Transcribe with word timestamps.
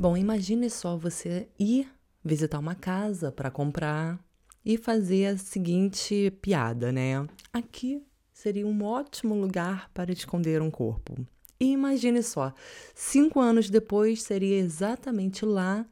Bom, 0.00 0.16
imagine 0.16 0.70
só 0.70 0.96
você 0.96 1.48
ir 1.58 1.90
visitar 2.24 2.60
uma 2.60 2.76
casa 2.76 3.32
para 3.32 3.50
comprar 3.50 4.24
e 4.64 4.78
fazer 4.78 5.26
a 5.26 5.36
seguinte 5.36 6.30
piada, 6.40 6.92
né? 6.92 7.26
Aqui 7.52 8.06
seria 8.32 8.64
um 8.64 8.84
ótimo 8.84 9.34
lugar 9.34 9.90
para 9.92 10.12
esconder 10.12 10.62
um 10.62 10.70
corpo. 10.70 11.16
E 11.58 11.72
imagine 11.72 12.22
só, 12.22 12.54
cinco 12.94 13.40
anos 13.40 13.68
depois 13.68 14.22
seria 14.22 14.56
exatamente 14.58 15.44
lá 15.44 15.84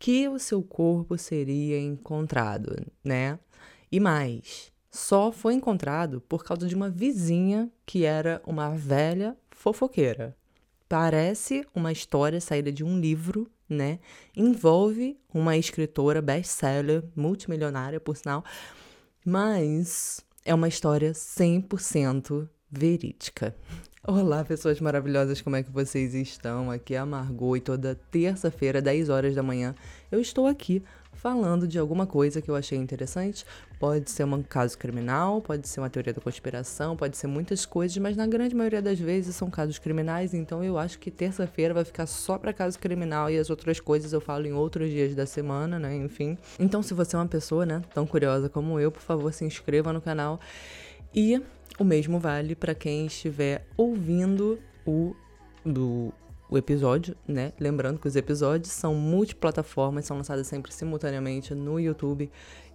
que 0.00 0.28
o 0.28 0.36
seu 0.40 0.60
corpo 0.60 1.16
seria 1.16 1.80
encontrado, 1.80 2.84
né? 3.04 3.38
E 3.92 4.00
mais, 4.00 4.72
só 4.90 5.30
foi 5.30 5.54
encontrado 5.54 6.20
por 6.22 6.42
causa 6.42 6.66
de 6.66 6.74
uma 6.74 6.90
vizinha 6.90 7.70
que 7.86 8.04
era 8.04 8.42
uma 8.44 8.70
velha 8.70 9.36
fofoqueira. 9.52 10.36
Parece 10.96 11.66
uma 11.74 11.90
história 11.90 12.40
saída 12.40 12.70
de 12.70 12.84
um 12.84 13.00
livro, 13.00 13.50
né? 13.68 13.98
Envolve 14.36 15.18
uma 15.34 15.56
escritora 15.56 16.22
best-seller, 16.22 17.02
multimilionária, 17.16 17.98
por 17.98 18.16
sinal, 18.16 18.44
mas 19.26 20.24
é 20.44 20.54
uma 20.54 20.68
história 20.68 21.10
100% 21.10 22.48
verídica. 22.70 23.56
Olá, 24.06 24.44
pessoas 24.44 24.80
maravilhosas, 24.80 25.40
como 25.40 25.56
é 25.56 25.64
que 25.64 25.70
vocês 25.72 26.14
estão? 26.14 26.70
Aqui 26.70 26.94
é 26.94 26.98
a 26.98 27.04
Margot 27.04 27.56
e 27.56 27.60
toda 27.60 27.96
terça-feira, 28.12 28.80
10 28.80 29.08
horas 29.08 29.34
da 29.34 29.42
manhã, 29.42 29.74
eu 30.12 30.20
estou 30.20 30.46
aqui 30.46 30.80
falando 31.24 31.66
de 31.66 31.78
alguma 31.78 32.06
coisa 32.06 32.42
que 32.42 32.50
eu 32.50 32.54
achei 32.54 32.76
interessante. 32.76 33.46
Pode 33.80 34.10
ser 34.10 34.24
um 34.24 34.42
caso 34.42 34.76
criminal, 34.76 35.40
pode 35.40 35.66
ser 35.66 35.80
uma 35.80 35.88
teoria 35.88 36.12
da 36.12 36.20
conspiração, 36.20 36.94
pode 36.94 37.16
ser 37.16 37.28
muitas 37.28 37.64
coisas, 37.64 37.96
mas 37.96 38.14
na 38.14 38.26
grande 38.26 38.54
maioria 38.54 38.82
das 38.82 39.00
vezes 39.00 39.34
são 39.34 39.48
casos 39.48 39.78
criminais, 39.78 40.34
então 40.34 40.62
eu 40.62 40.76
acho 40.76 40.98
que 40.98 41.10
terça-feira 41.10 41.72
vai 41.72 41.82
ficar 41.82 42.04
só 42.04 42.36
para 42.36 42.52
caso 42.52 42.78
criminal 42.78 43.30
e 43.30 43.38
as 43.38 43.48
outras 43.48 43.80
coisas 43.80 44.12
eu 44.12 44.20
falo 44.20 44.46
em 44.46 44.52
outros 44.52 44.90
dias 44.90 45.14
da 45.14 45.24
semana, 45.24 45.78
né? 45.78 45.96
Enfim. 45.96 46.36
Então, 46.58 46.82
se 46.82 46.92
você 46.92 47.16
é 47.16 47.18
uma 47.18 47.26
pessoa, 47.26 47.64
né, 47.64 47.80
tão 47.94 48.06
curiosa 48.06 48.50
como 48.50 48.78
eu, 48.78 48.92
por 48.92 49.00
favor, 49.00 49.32
se 49.32 49.46
inscreva 49.46 49.94
no 49.94 50.02
canal 50.02 50.38
e 51.14 51.40
o 51.78 51.84
mesmo 51.84 52.18
vale 52.18 52.54
para 52.54 52.74
quem 52.74 53.06
estiver 53.06 53.66
ouvindo 53.78 54.58
o, 54.86 55.16
do, 55.64 56.12
o 56.54 56.58
episódio, 56.58 57.16
né? 57.26 57.52
Lembrando 57.58 57.98
que 57.98 58.06
os 58.06 58.16
episódios 58.16 58.72
são 58.72 58.94
multiplataformas, 58.94 60.04
são 60.04 60.16
lançados 60.16 60.46
sempre 60.46 60.72
simultaneamente 60.72 61.54
no 61.54 61.80
YouTube 61.80 62.30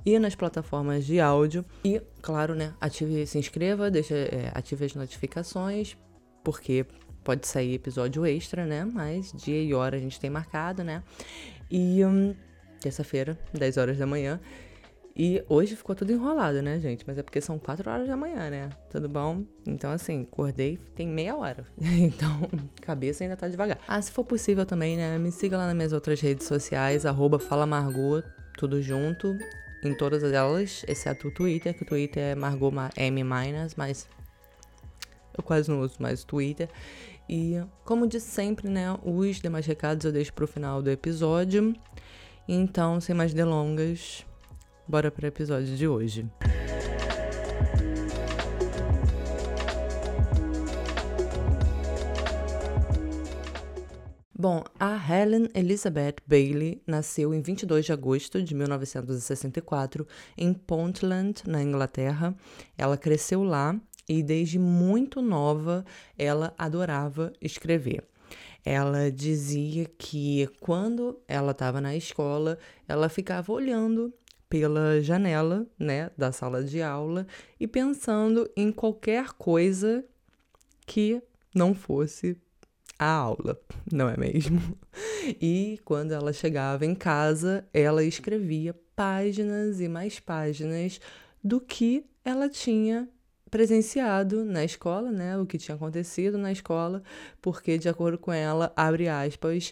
e 0.06 0.20
nas 0.20 0.36
plataformas 0.36 1.06
de 1.06 1.20
áudio. 1.20 1.64
E, 1.84 2.02
claro, 2.22 2.54
né? 2.56 2.74
Ative, 2.80 3.26
se 3.26 3.38
inscreva, 3.38 3.90
deixa, 3.90 4.16
é, 4.16 4.52
ative 4.54 4.86
as 4.86 4.96
notificações, 4.96 5.96
porque 6.44 6.86
pode 7.24 7.48
sair 7.48 7.74
episódio 7.74 8.26
extra, 8.26 8.66
né? 8.66 8.86
Mas 8.86 9.32
dia 9.32 9.62
e 9.62 9.74
hora 9.74 9.98
a 9.98 10.00
gente 10.00 10.20
tem 10.20 10.30
marcado, 10.30 10.84
né? 10.84 11.02
E 11.72 12.04
hum, 12.04 12.36
terça-feira, 12.82 13.38
10 13.54 13.78
horas 13.78 13.98
da 13.98 14.06
manhã. 14.06 14.40
E 15.22 15.44
hoje 15.50 15.76
ficou 15.76 15.94
tudo 15.94 16.14
enrolado, 16.14 16.62
né, 16.62 16.80
gente? 16.80 17.04
Mas 17.06 17.18
é 17.18 17.22
porque 17.22 17.42
são 17.42 17.60
quatro 17.60 17.92
horas 17.92 18.08
da 18.08 18.16
manhã, 18.16 18.50
né? 18.50 18.70
Tudo 18.90 19.10
bom? 19.10 19.44
Então, 19.68 19.92
assim, 19.92 20.22
acordei 20.22 20.80
tem 20.96 21.06
meia 21.06 21.36
hora. 21.36 21.66
Então, 21.78 22.50
cabeça 22.80 23.26
ainda 23.26 23.36
tá 23.36 23.50
devagar. 23.50 23.78
Ah, 23.86 24.02
se 24.02 24.14
for 24.14 24.24
possível 24.24 24.66
também, 24.66 24.96
né? 24.96 25.18
Me 25.18 25.30
siga 25.30 25.58
lá 25.58 25.66
nas 25.66 25.76
minhas 25.76 25.92
outras 25.92 26.22
redes 26.22 26.48
sociais, 26.48 27.06
arroba 27.06 27.38
tudo 28.58 28.82
junto. 28.82 29.38
Em 29.84 29.94
todas 29.94 30.24
elas, 30.24 30.86
exceto 30.88 31.28
o 31.28 31.32
Twitter, 31.34 31.76
que 31.76 31.84
o 31.84 31.86
Twitter 31.86 32.24
é 32.24 32.36
Margot 32.36 32.72
M 32.96 33.24
mas 33.76 34.08
eu 35.38 35.44
quase 35.44 35.70
não 35.70 35.82
uso 35.82 35.96
mais 36.00 36.24
o 36.24 36.28
Twitter. 36.28 36.70
E, 37.28 37.62
como 37.84 38.08
de 38.08 38.22
sempre, 38.22 38.70
né, 38.70 38.98
os 39.04 39.42
demais 39.42 39.66
recados 39.66 40.06
eu 40.06 40.14
deixo 40.14 40.32
pro 40.32 40.48
final 40.48 40.82
do 40.82 40.90
episódio. 40.90 41.76
Então, 42.48 43.02
sem 43.02 43.14
mais 43.14 43.34
delongas, 43.34 44.26
Bora 44.90 45.12
para 45.12 45.26
o 45.26 45.28
episódio 45.28 45.78
de 45.78 45.88
hoje. 45.88 46.28
Bom, 54.34 54.64
a 54.80 54.96
Helen 54.98 55.48
Elizabeth 55.54 56.16
Bailey 56.26 56.82
nasceu 56.88 57.36
em 57.36 57.40
22 57.40 57.86
de 57.86 57.94
agosto 57.94 58.42
de 58.42 58.56
1964 58.56 60.08
em 60.36 60.56
Pontland, 60.56 61.44
na 61.46 61.62
Inglaterra. 61.62 62.36
Ela 62.76 62.98
cresceu 62.98 63.44
lá 63.44 63.80
e 64.08 64.24
desde 64.24 64.58
muito 64.58 65.22
nova 65.22 65.86
ela 66.18 66.52
adorava 66.58 67.32
escrever. 67.40 68.04
Ela 68.66 69.12
dizia 69.12 69.86
que 69.98 70.50
quando 70.60 71.20
ela 71.28 71.52
estava 71.52 71.80
na 71.80 71.96
escola, 71.96 72.58
ela 72.88 73.08
ficava 73.08 73.52
olhando 73.54 74.14
pela 74.50 75.02
janela, 75.02 75.68
né, 75.78 76.10
da 76.18 76.32
sala 76.32 76.64
de 76.64 76.82
aula 76.82 77.28
e 77.60 77.68
pensando 77.68 78.50
em 78.58 78.72
qualquer 78.72 79.30
coisa 79.34 80.04
que 80.86 81.22
não 81.54 81.76
fosse 81.76 82.36
a 82.98 83.12
aula, 83.12 83.60
não 83.92 84.10
é 84.10 84.18
mesmo? 84.18 84.60
E 85.40 85.80
quando 85.86 86.12
ela 86.12 86.34
chegava 86.34 86.86
em 86.86 86.96
casa, 86.96 87.68
ela 87.74 88.04
escrevia 88.04 88.76
páginas 88.96 89.80
e 89.80 89.88
mais 89.88 90.20
páginas 90.20 91.00
do 91.44 91.62
que 91.62 92.06
ela 92.26 92.50
tinha 92.50 93.08
presenciado 93.50 94.44
na 94.44 94.64
escola, 94.64 95.12
né, 95.12 95.38
o 95.38 95.46
que 95.46 95.58
tinha 95.58 95.76
acontecido 95.76 96.38
na 96.38 96.52
escola, 96.52 97.04
porque 97.42 97.78
de 97.78 97.88
acordo 97.88 98.18
com 98.18 98.32
ela, 98.32 98.74
abre 98.76 99.08
aspas, 99.08 99.72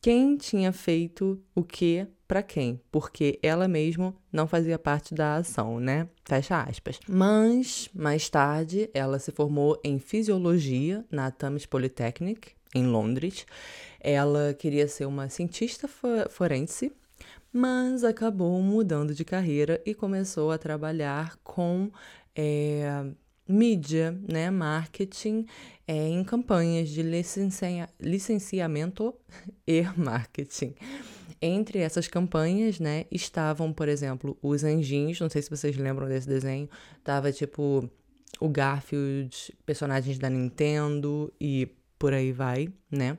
quem 0.00 0.36
tinha 0.36 0.72
feito 0.72 1.40
o 1.54 1.62
que 1.62 2.06
para 2.26 2.42
quem, 2.42 2.80
porque 2.90 3.38
ela 3.42 3.68
mesma 3.68 4.14
não 4.32 4.46
fazia 4.46 4.78
parte 4.78 5.14
da 5.14 5.36
ação, 5.36 5.78
né? 5.78 6.08
Fecha 6.24 6.60
aspas. 6.60 6.98
Mas, 7.08 7.88
mais 7.94 8.28
tarde, 8.28 8.90
ela 8.92 9.18
se 9.18 9.30
formou 9.30 9.80
em 9.84 9.98
fisiologia 9.98 11.04
na 11.10 11.30
Thames 11.30 11.66
Polytechnic, 11.66 12.52
em 12.74 12.86
Londres. 12.86 13.46
Ela 14.00 14.54
queria 14.54 14.88
ser 14.88 15.06
uma 15.06 15.28
cientista 15.28 15.88
forense, 16.28 16.92
mas 17.52 18.04
acabou 18.04 18.60
mudando 18.60 19.14
de 19.14 19.24
carreira 19.24 19.80
e 19.86 19.94
começou 19.94 20.50
a 20.50 20.58
trabalhar 20.58 21.36
com 21.42 21.90
é, 22.34 23.04
mídia, 23.48 24.18
né, 24.28 24.50
marketing, 24.50 25.46
é, 25.86 26.08
em 26.08 26.24
campanhas 26.24 26.88
de 26.88 27.02
licencia 27.02 27.88
licenciamento 28.00 29.14
e 29.66 29.82
marketing. 29.96 30.74
Entre 31.40 31.78
essas 31.78 32.08
campanhas, 32.08 32.80
né, 32.80 33.04
estavam, 33.10 33.72
por 33.72 33.88
exemplo, 33.88 34.36
os 34.42 34.64
anjinhos, 34.64 35.20
não 35.20 35.28
sei 35.28 35.42
se 35.42 35.50
vocês 35.50 35.76
lembram 35.76 36.08
desse 36.08 36.26
desenho, 36.26 36.68
tava 37.04 37.30
tipo 37.30 37.88
o 38.40 38.48
Garfield, 38.48 39.54
personagens 39.64 40.18
da 40.18 40.28
Nintendo 40.28 41.32
e 41.40 41.68
por 41.98 42.12
aí 42.12 42.32
vai, 42.32 42.68
né? 42.90 43.16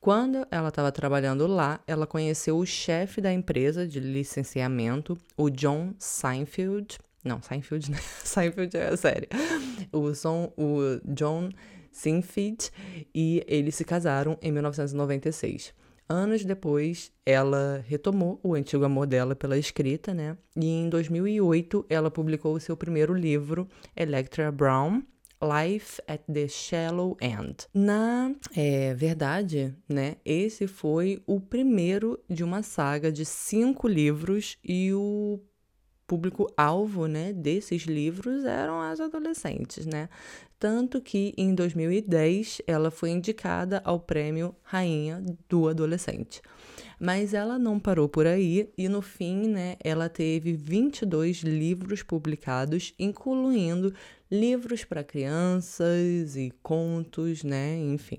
Quando 0.00 0.46
ela 0.50 0.68
estava 0.68 0.90
trabalhando 0.90 1.46
lá, 1.46 1.78
ela 1.86 2.06
conheceu 2.06 2.56
o 2.56 2.64
chefe 2.64 3.20
da 3.20 3.30
empresa 3.30 3.86
de 3.86 4.00
licenciamento, 4.00 5.16
o 5.36 5.50
John 5.50 5.94
Seinfeld. 5.98 6.98
Não, 7.24 7.42
Seinfeld, 7.42 7.90
né? 7.90 7.98
Seinfeld 8.24 8.76
é 8.76 8.88
a 8.88 8.96
série. 8.96 9.28
O, 9.92 10.14
som, 10.14 10.52
o 10.56 11.00
John 11.04 11.50
Seinfeld 11.92 12.70
e 13.14 13.44
eles 13.46 13.74
se 13.74 13.84
casaram 13.84 14.38
em 14.40 14.52
1996. 14.52 15.74
Anos 16.08 16.44
depois, 16.44 17.12
ela 17.24 17.84
retomou 17.86 18.40
o 18.42 18.54
antigo 18.54 18.84
amor 18.84 19.06
dela 19.06 19.36
pela 19.36 19.56
escrita, 19.56 20.12
né? 20.12 20.36
E 20.56 20.66
em 20.66 20.88
2008, 20.88 21.86
ela 21.88 22.10
publicou 22.10 22.54
o 22.54 22.60
seu 22.60 22.76
primeiro 22.76 23.14
livro, 23.14 23.68
Electra 23.94 24.50
Brown, 24.50 25.02
Life 25.40 26.02
at 26.06 26.20
the 26.30 26.48
Shallow 26.48 27.16
End. 27.20 27.66
Na 27.72 28.34
é, 28.54 28.92
verdade, 28.92 29.74
né, 29.88 30.16
esse 30.24 30.66
foi 30.66 31.22
o 31.26 31.40
primeiro 31.40 32.18
de 32.28 32.44
uma 32.44 32.62
saga 32.62 33.10
de 33.10 33.24
cinco 33.24 33.88
livros 33.88 34.58
e 34.62 34.92
o 34.92 35.40
público-alvo 36.10 37.06
né, 37.06 37.32
desses 37.32 37.82
livros 37.82 38.44
eram 38.44 38.80
as 38.80 38.98
adolescentes, 38.98 39.86
né? 39.86 40.08
Tanto 40.58 41.00
que 41.00 41.32
em 41.38 41.54
2010 41.54 42.62
ela 42.66 42.90
foi 42.90 43.10
indicada 43.10 43.80
ao 43.84 44.00
prêmio 44.00 44.52
Rainha 44.64 45.22
do 45.48 45.68
Adolescente. 45.68 46.42
Mas 46.98 47.32
ela 47.32 47.60
não 47.60 47.78
parou 47.78 48.08
por 48.08 48.26
aí 48.26 48.72
e 48.76 48.88
no 48.88 49.00
fim, 49.00 49.46
né, 49.46 49.76
ela 49.84 50.08
teve 50.08 50.52
22 50.52 51.42
livros 51.42 52.02
publicados, 52.02 52.92
incluindo 52.98 53.94
livros 54.28 54.84
para 54.84 55.04
crianças 55.04 56.34
e 56.34 56.52
contos, 56.60 57.44
né, 57.44 57.78
enfim. 57.78 58.18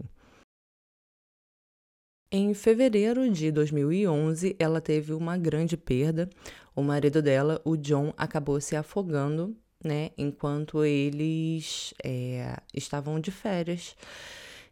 Em 2.33 2.53
fevereiro 2.53 3.29
de 3.29 3.51
2011, 3.51 4.55
ela 4.57 4.79
teve 4.79 5.11
uma 5.11 5.37
grande 5.37 5.75
perda. 5.75 6.29
O 6.75 6.81
marido 6.81 7.21
dela, 7.21 7.61
o 7.65 7.75
John, 7.75 8.13
acabou 8.17 8.59
se 8.61 8.75
afogando, 8.75 9.55
né, 9.83 10.11
enquanto 10.17 10.85
eles 10.85 11.93
é, 12.03 12.57
estavam 12.73 13.19
de 13.19 13.31
férias 13.31 13.95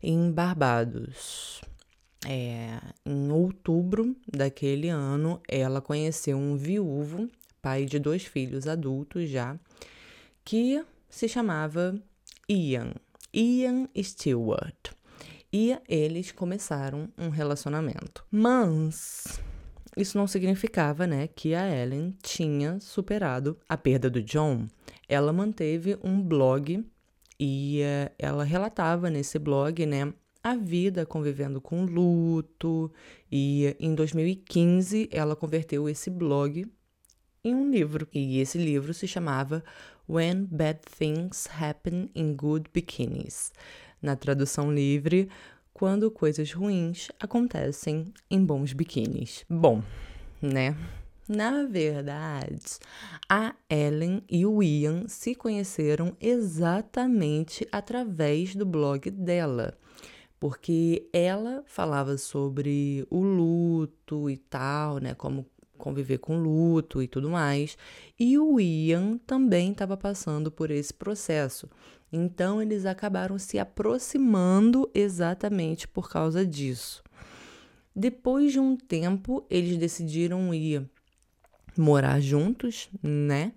em 0.01 0.31
Barbados. 0.31 1.61
é, 2.27 2.79
em 3.05 3.31
outubro 3.31 4.15
daquele 4.27 4.89
ano, 4.89 5.41
ela 5.47 5.81
conheceu 5.81 6.37
um 6.37 6.57
viúvo, 6.57 7.29
pai 7.61 7.85
de 7.85 7.97
dois 7.97 8.25
filhos 8.25 8.67
adultos 8.67 9.29
já, 9.29 9.57
que 10.43 10.83
se 11.09 11.27
chamava 11.27 11.95
Ian, 12.47 12.93
Ian 13.33 13.87
Stewart. 14.01 14.91
E 15.51 15.77
eles 15.87 16.31
começaram 16.31 17.09
um 17.17 17.29
relacionamento. 17.29 18.23
Mas 18.29 19.39
isso 19.99 20.17
não 20.17 20.27
significava, 20.27 21.05
né, 21.05 21.27
que 21.27 21.53
a 21.53 21.67
Ellen 21.69 22.15
tinha 22.21 22.79
superado 22.79 23.57
a 23.67 23.75
perda 23.75 24.09
do 24.09 24.21
John. 24.21 24.65
Ela 25.07 25.33
manteve 25.33 25.97
um 26.03 26.21
blog 26.21 26.85
e 27.39 27.81
uh, 27.81 28.11
ela 28.17 28.43
relatava 28.43 29.09
nesse 29.09 29.37
blog, 29.37 29.85
né, 29.85 30.13
a 30.43 30.55
vida 30.55 31.05
convivendo 31.05 31.59
com 31.59 31.85
luto. 31.85 32.91
E 33.31 33.75
em 33.79 33.93
2015 33.93 35.09
ela 35.11 35.35
converteu 35.35 35.89
esse 35.89 36.09
blog 36.09 36.65
em 37.43 37.53
um 37.53 37.69
livro. 37.69 38.07
E 38.13 38.39
esse 38.39 38.57
livro 38.57 38.93
se 38.93 39.07
chamava 39.07 39.63
When 40.07 40.45
Bad 40.45 40.79
Things 40.97 41.47
Happen 41.59 42.09
in 42.15 42.35
Good 42.35 42.69
Bikinis. 42.73 43.51
Na 44.01 44.15
tradução 44.15 44.71
livre, 44.71 45.29
quando 45.79 46.11
coisas 46.11 46.51
ruins 46.51 47.07
acontecem 47.17 48.13
em 48.29 48.43
bons 48.43 48.73
biquínis. 48.73 49.45
Bom, 49.49 49.81
né? 50.41 50.75
Na 51.25 51.63
verdade, 51.63 52.79
a 53.29 53.55
Ellen 53.69 54.21
e 54.29 54.45
o 54.45 54.61
Ian 54.61 55.07
se 55.07 55.33
conheceram 55.33 56.17
exatamente 56.19 57.65
através 57.71 58.57
do 58.57 58.65
blog 58.65 59.09
dela 59.09 59.77
porque 60.37 61.07
ela 61.13 61.63
falava 61.65 62.17
sobre 62.17 63.05
o 63.09 63.21
luto 63.21 64.29
e 64.29 64.37
tal, 64.37 64.97
né, 64.99 65.13
como 65.13 65.45
conviver 65.79 66.19
com 66.19 66.37
luto 66.37 67.01
e 67.01 67.07
tudo 67.07 67.29
mais, 67.29 67.75
e 68.19 68.37
o 68.37 68.59
Ian 68.59 69.17
também 69.25 69.71
estava 69.71 69.97
passando 69.97 70.51
por 70.51 70.69
esse 70.69 70.93
processo. 70.93 71.67
Então 72.13 72.61
eles 72.61 72.85
acabaram 72.85 73.39
se 73.39 73.57
aproximando 73.57 74.89
exatamente 74.93 75.87
por 75.87 76.09
causa 76.09 76.45
disso. 76.45 77.03
Depois 77.95 78.51
de 78.51 78.59
um 78.59 78.77
tempo, 78.77 79.45
eles 79.49 79.77
decidiram 79.77 80.53
ir 80.53 80.87
morar 81.77 82.19
juntos, 82.19 82.89
né? 83.01 83.53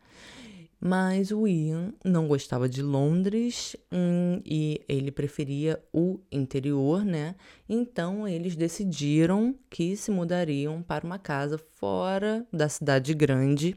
Mas 0.85 1.31
o 1.31 1.47
Ian 1.47 1.95
não 2.05 2.27
gostava 2.27 2.69
de 2.69 2.83
Londres 2.83 3.77
hum, 3.93 4.43
e 4.45 4.81
ele 4.89 5.13
preferia 5.13 5.81
o 5.93 6.19
interior, 6.31 7.05
né? 7.05 7.37
Então 7.69 8.27
eles 8.27 8.57
decidiram 8.57 9.55
que 9.71 9.97
se 9.97 10.11
mudariam 10.11 10.83
para 10.83 11.07
uma 11.07 11.21
casa 11.21 11.57
fora 11.57 12.45
da 12.53 12.69
cidade 12.69 13.15
grande. 13.15 13.77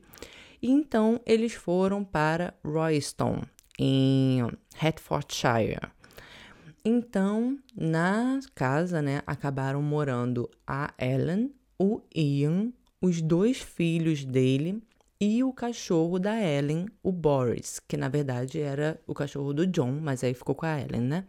E 0.60 0.72
então 0.72 1.22
eles 1.28 1.54
foram 1.54 2.04
para 2.04 2.56
Royston, 2.64 3.44
em 3.78 4.40
Hertfordshire. 4.76 5.88
Então, 6.84 7.60
na 7.76 8.40
casa, 8.56 9.00
né, 9.00 9.22
acabaram 9.28 9.80
morando 9.80 10.50
a 10.66 10.92
Ellen, 10.98 11.52
o 11.78 12.02
Ian, 12.16 12.74
os 13.00 13.22
dois 13.22 13.60
filhos 13.60 14.26
dele 14.26 14.82
e 15.20 15.44
o 15.44 15.54
cachorro 15.54 16.20
da 16.20 16.40
Ellen, 16.42 16.88
o 17.02 17.12
Boris, 17.12 17.80
que 17.88 17.96
na 17.96 18.10
verdade 18.10 18.60
era 18.60 19.00
o 19.08 19.14
cachorro 19.14 19.54
do 19.54 19.66
John, 19.66 20.00
mas 20.02 20.24
aí 20.24 20.34
ficou 20.34 20.56
com 20.56 20.66
a 20.66 20.80
Ellen, 20.80 21.02
né? 21.02 21.26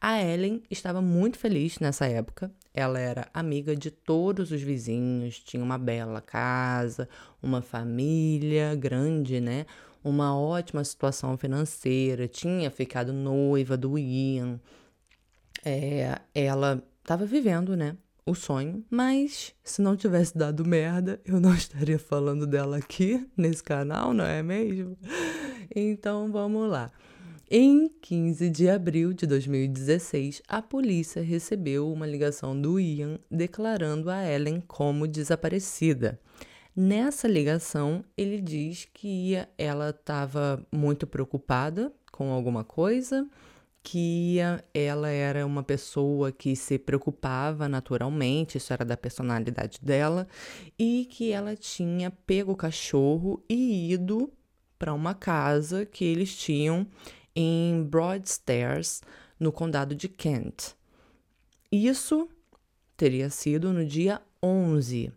A 0.00 0.20
Ellen 0.20 0.60
estava 0.68 1.00
muito 1.00 1.38
feliz 1.38 1.78
nessa 1.78 2.06
época. 2.06 2.52
Ela 2.74 2.98
era 2.98 3.28
amiga 3.32 3.76
de 3.76 3.90
todos 3.90 4.50
os 4.50 4.60
vizinhos, 4.60 5.38
tinha 5.38 5.62
uma 5.62 5.78
bela 5.78 6.20
casa, 6.20 7.08
uma 7.40 7.62
família 7.62 8.74
grande, 8.74 9.40
né? 9.40 9.64
Uma 10.02 10.36
ótima 10.36 10.82
situação 10.82 11.36
financeira, 11.36 12.26
tinha 12.26 12.68
ficado 12.70 13.12
noiva 13.12 13.76
do 13.76 13.96
Ian. 13.96 14.60
É, 15.64 16.18
ela 16.34 16.82
estava 17.00 17.24
vivendo, 17.24 17.76
né? 17.76 17.96
O 18.24 18.34
sonho, 18.34 18.84
mas 18.90 19.54
se 19.64 19.82
não 19.82 19.96
tivesse 19.96 20.36
dado 20.36 20.64
merda, 20.64 21.20
eu 21.24 21.40
não 21.40 21.54
estaria 21.54 21.98
falando 21.98 22.46
dela 22.46 22.76
aqui 22.76 23.26
nesse 23.36 23.62
canal, 23.62 24.14
não 24.14 24.24
é 24.24 24.42
mesmo? 24.42 24.96
Então 25.74 26.30
vamos 26.30 26.70
lá. 26.70 26.90
Em 27.50 27.88
15 28.00 28.48
de 28.48 28.68
abril 28.68 29.12
de 29.12 29.26
2016, 29.26 30.40
a 30.48 30.62
polícia 30.62 31.22
recebeu 31.22 31.92
uma 31.92 32.06
ligação 32.06 32.58
do 32.58 32.80
Ian 32.80 33.18
declarando 33.30 34.08
a 34.08 34.24
Ellen 34.24 34.62
como 34.66 35.06
desaparecida. 35.06 36.18
Nessa 36.74 37.28
ligação, 37.28 38.02
ele 38.16 38.40
diz 38.40 38.88
que 38.94 39.34
ela 39.58 39.90
estava 39.90 40.66
muito 40.72 41.06
preocupada 41.06 41.92
com 42.10 42.30
alguma 42.30 42.64
coisa 42.64 43.28
que 43.82 44.36
ela 44.72 45.08
era 45.08 45.44
uma 45.44 45.62
pessoa 45.62 46.30
que 46.30 46.54
se 46.54 46.78
preocupava 46.78 47.68
naturalmente, 47.68 48.58
isso 48.58 48.72
era 48.72 48.84
da 48.84 48.96
personalidade 48.96 49.78
dela, 49.82 50.28
e 50.78 51.06
que 51.10 51.32
ela 51.32 51.56
tinha 51.56 52.10
pego 52.10 52.52
o 52.52 52.56
cachorro 52.56 53.42
e 53.48 53.92
ido 53.92 54.32
para 54.78 54.94
uma 54.94 55.14
casa 55.14 55.84
que 55.84 56.04
eles 56.04 56.36
tinham 56.36 56.86
em 57.34 57.82
Broadstairs, 57.82 59.00
no 59.38 59.50
condado 59.50 59.94
de 59.94 60.08
Kent. 60.08 60.76
Isso 61.70 62.28
teria 62.96 63.30
sido 63.30 63.72
no 63.72 63.84
dia 63.84 64.22
11, 64.42 65.12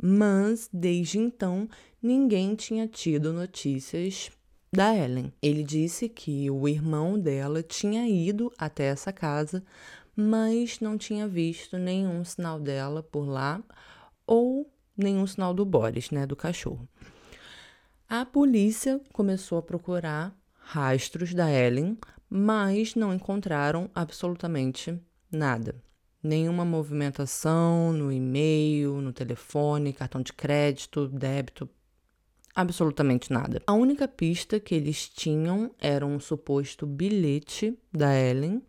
mas 0.00 0.70
desde 0.72 1.18
então 1.18 1.68
ninguém 2.00 2.54
tinha 2.54 2.86
tido 2.86 3.32
notícias 3.32 4.30
da 4.76 4.94
Ellen. 4.94 5.32
Ele 5.40 5.62
disse 5.62 6.06
que 6.06 6.50
o 6.50 6.68
irmão 6.68 7.18
dela 7.18 7.62
tinha 7.62 8.06
ido 8.06 8.52
até 8.58 8.84
essa 8.84 9.10
casa, 9.10 9.64
mas 10.14 10.80
não 10.80 10.98
tinha 10.98 11.26
visto 11.26 11.78
nenhum 11.78 12.22
sinal 12.22 12.60
dela 12.60 13.02
por 13.02 13.26
lá 13.26 13.62
ou 14.26 14.70
nenhum 14.94 15.26
sinal 15.26 15.54
do 15.54 15.64
Boris, 15.64 16.10
né, 16.10 16.26
do 16.26 16.36
cachorro. 16.36 16.86
A 18.06 18.26
polícia 18.26 19.00
começou 19.14 19.56
a 19.56 19.62
procurar 19.62 20.38
rastros 20.58 21.32
da 21.32 21.50
Ellen, 21.50 21.96
mas 22.28 22.94
não 22.94 23.14
encontraram 23.14 23.90
absolutamente 23.94 25.00
nada. 25.32 25.74
Nenhuma 26.22 26.66
movimentação 26.66 27.94
no 27.94 28.12
e-mail, 28.12 29.00
no 29.00 29.12
telefone, 29.12 29.94
cartão 29.94 30.20
de 30.20 30.34
crédito, 30.34 31.08
débito, 31.08 31.66
absolutamente 32.56 33.30
nada. 33.30 33.62
A 33.66 33.74
única 33.74 34.08
pista 34.08 34.58
que 34.58 34.74
eles 34.74 35.08
tinham 35.08 35.70
era 35.78 36.06
um 36.06 36.18
suposto 36.18 36.86
bilhete 36.86 37.78
da 37.92 38.18
Ellen 38.18 38.62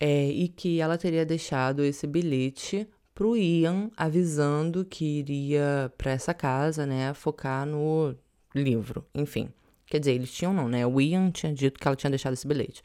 é, 0.00 0.26
e 0.28 0.48
que 0.48 0.80
ela 0.80 0.98
teria 0.98 1.24
deixado 1.24 1.84
esse 1.84 2.06
bilhete 2.06 2.88
pro 3.14 3.36
Ian 3.36 3.90
avisando 3.96 4.84
que 4.84 5.04
iria 5.20 5.92
para 5.96 6.10
essa 6.10 6.34
casa, 6.34 6.84
né, 6.84 7.14
focar 7.14 7.64
no 7.64 8.16
livro, 8.54 9.06
enfim. 9.14 9.48
Quer 9.86 10.00
dizer, 10.00 10.12
eles 10.12 10.32
tinham 10.32 10.52
não, 10.52 10.68
né? 10.68 10.86
O 10.86 11.00
Ian 11.00 11.30
tinha 11.30 11.52
dito 11.52 11.78
que 11.78 11.86
ela 11.86 11.96
tinha 11.96 12.10
deixado 12.10 12.32
esse 12.32 12.46
bilhete. 12.46 12.82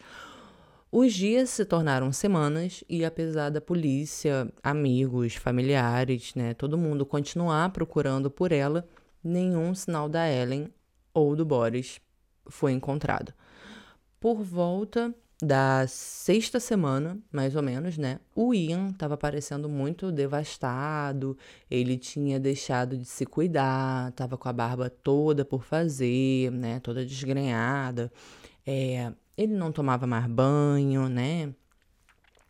Os 0.92 1.14
dias 1.14 1.50
se 1.50 1.66
tornaram 1.66 2.12
semanas 2.12 2.84
e 2.88 3.04
apesar 3.04 3.50
da 3.50 3.60
polícia, 3.60 4.52
amigos, 4.64 5.36
familiares, 5.36 6.34
né, 6.36 6.54
todo 6.54 6.78
mundo 6.78 7.06
continuar 7.06 7.70
procurando 7.72 8.30
por 8.32 8.52
ela, 8.52 8.88
nenhum 9.26 9.74
sinal 9.74 10.08
da 10.08 10.30
Ellen 10.30 10.72
ou 11.14 11.36
do 11.36 11.44
Boris 11.44 12.00
foi 12.48 12.72
encontrado. 12.72 13.34
Por 14.20 14.44
volta 14.44 15.14
da 15.42 15.86
sexta 15.88 16.60
semana, 16.60 17.18
mais 17.32 17.56
ou 17.56 17.62
menos, 17.62 17.98
né? 17.98 18.20
O 18.34 18.54
Ian 18.54 18.90
estava 18.90 19.18
parecendo 19.18 19.68
muito 19.68 20.12
devastado, 20.12 21.38
ele 21.70 21.98
tinha 21.98 22.40
deixado 22.40 22.98
de 22.98 23.06
se 23.06 23.26
cuidar, 23.26 24.10
estava 24.10 24.38
com 24.38 24.48
a 24.48 24.54
barba 24.54 24.90
toda 24.90 25.44
por 25.44 25.64
fazer, 25.64 26.52
né? 26.52 26.80
Toda 26.80 27.06
desgrenhada. 27.06 28.12
É, 28.66 29.12
ele 29.36 29.54
não 29.54 29.72
tomava 29.72 30.08
mais 30.08 30.26
banho, 30.28 31.10
né? 31.10 31.54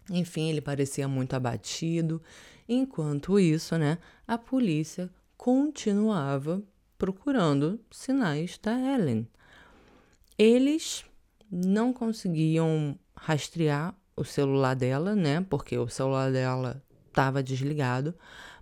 Enfim, 0.10 0.50
ele 0.50 0.62
parecia 0.62 1.08
muito 1.08 1.36
abatido. 1.36 2.22
Enquanto 2.68 3.40
isso, 3.40 3.78
né, 3.78 3.98
a 4.28 4.38
polícia 4.38 5.10
continuava 5.38 6.64
procurando 6.98 7.80
sinais 7.92 8.58
da 8.62 8.74
Ellen. 8.78 9.28
Eles 10.38 11.06
não 11.52 11.94
conseguiam 11.94 12.98
rastrear 13.16 13.96
o 14.16 14.24
celular 14.24 14.76
dela, 14.76 15.16
né? 15.16 15.46
Porque 15.50 15.78
o 15.78 15.88
celular 15.88 16.32
dela 16.32 16.84
estava 17.08 17.44
desligado, 17.44 18.14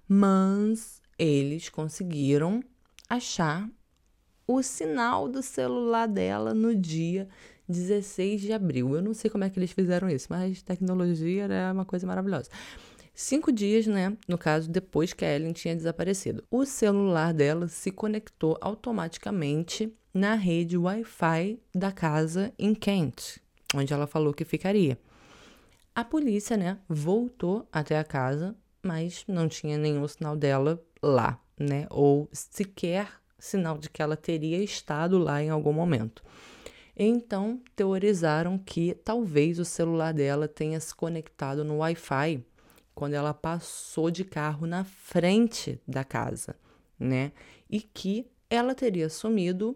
mas 0.08 1.02
eles 1.18 1.70
conseguiram 1.70 2.62
achar 3.10 3.70
o 4.48 4.62
sinal 4.62 5.28
do 5.28 5.42
celular 5.42 6.08
dela 6.08 6.54
no 6.54 6.76
dia 6.76 7.28
16 7.68 8.42
de 8.42 8.52
abril. 8.54 8.96
Eu 8.96 9.02
não 9.02 9.14
sei 9.14 9.30
como 9.30 9.44
é 9.44 9.50
que 9.50 9.58
eles 9.58 9.72
fizeram 9.72 10.10
isso, 10.10 10.28
mas 10.30 10.62
tecnologia 10.62 11.46
é 11.46 11.72
uma 11.72 11.86
coisa 11.86 12.06
maravilhosa. 12.06 12.50
Cinco 13.16 13.52
dias, 13.52 13.86
né? 13.86 14.18
No 14.28 14.40
caso, 14.40 14.70
depois 14.70 15.14
que 15.14 15.24
a 15.24 15.36
Ellen 15.36 15.54
tinha 15.54 15.76
desaparecido. 15.76 16.44
O 16.50 16.66
celular 16.66 17.32
dela 17.32 17.68
se 17.68 17.92
conectou 17.92 18.58
automaticamente 18.60 19.94
na 20.12 20.34
rede 20.34 20.78
Wi-Fi 20.78 21.60
da 21.76 21.92
casa 21.92 22.52
em 22.58 22.74
Kent, 22.74 23.40
onde 23.76 23.94
ela 23.94 24.08
falou 24.08 24.34
que 24.34 24.44
ficaria. 24.44 24.98
A 25.94 26.04
polícia, 26.04 26.58
né, 26.58 26.80
voltou 26.90 27.68
até 27.72 28.00
a 28.00 28.04
casa, 28.04 28.56
mas 28.82 29.24
não 29.28 29.48
tinha 29.48 29.78
nenhum 29.78 30.08
sinal 30.08 30.36
dela 30.36 30.84
lá, 31.02 31.40
né? 31.58 31.86
Ou 31.92 32.28
sequer 32.32 33.08
sinal 33.38 33.78
de 33.78 33.92
que 33.92 34.02
ela 34.02 34.18
teria 34.18 34.58
estado 34.64 35.20
lá 35.20 35.42
em 35.44 35.50
algum 35.50 35.72
momento. 35.72 36.24
Então, 36.98 37.62
teorizaram 37.76 38.58
que 38.58 38.96
talvez 39.04 39.60
o 39.60 39.66
celular 39.66 40.14
dela 40.14 40.48
tenha 40.48 40.80
se 40.80 40.96
conectado 40.96 41.64
no 41.64 41.78
Wi-Fi 41.78 42.44
quando 42.94 43.14
ela 43.14 43.34
passou 43.34 44.12
de 44.12 44.24
carro 44.24 44.68
na 44.68 44.84
frente 44.84 45.82
da 45.88 46.04
casa, 46.04 46.56
né? 47.00 47.32
E 47.70 47.82
que 47.82 48.28
ela 48.50 48.76
teria 48.76 49.10
sumido 49.10 49.76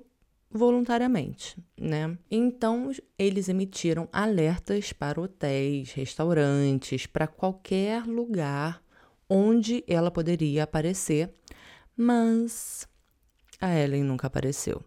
voluntariamente, 0.50 1.58
né? 1.80 2.18
Então, 2.30 2.92
eles 3.18 3.50
emitiram 3.50 4.08
alertas 4.12 4.94
para 4.94 5.20
hotéis, 5.20 5.92
restaurantes, 5.92 7.06
para 7.06 7.28
qualquer 7.28 8.06
lugar 8.06 8.82
onde 9.30 9.84
ela 9.88 10.10
poderia 10.10 10.64
aparecer, 10.64 11.34
mas 11.96 12.88
a 13.60 13.76
Ellen 13.76 14.04
nunca 14.04 14.28
apareceu. 14.28 14.82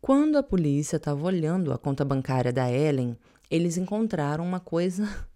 Quando 0.00 0.36
a 0.36 0.42
polícia 0.42 0.96
estava 0.96 1.24
olhando 1.24 1.72
a 1.72 1.78
conta 1.78 2.04
bancária 2.04 2.52
da 2.52 2.68
Ellen, 2.68 3.16
eles 3.48 3.76
encontraram 3.76 4.44
uma 4.44 4.58
coisa 4.58 5.30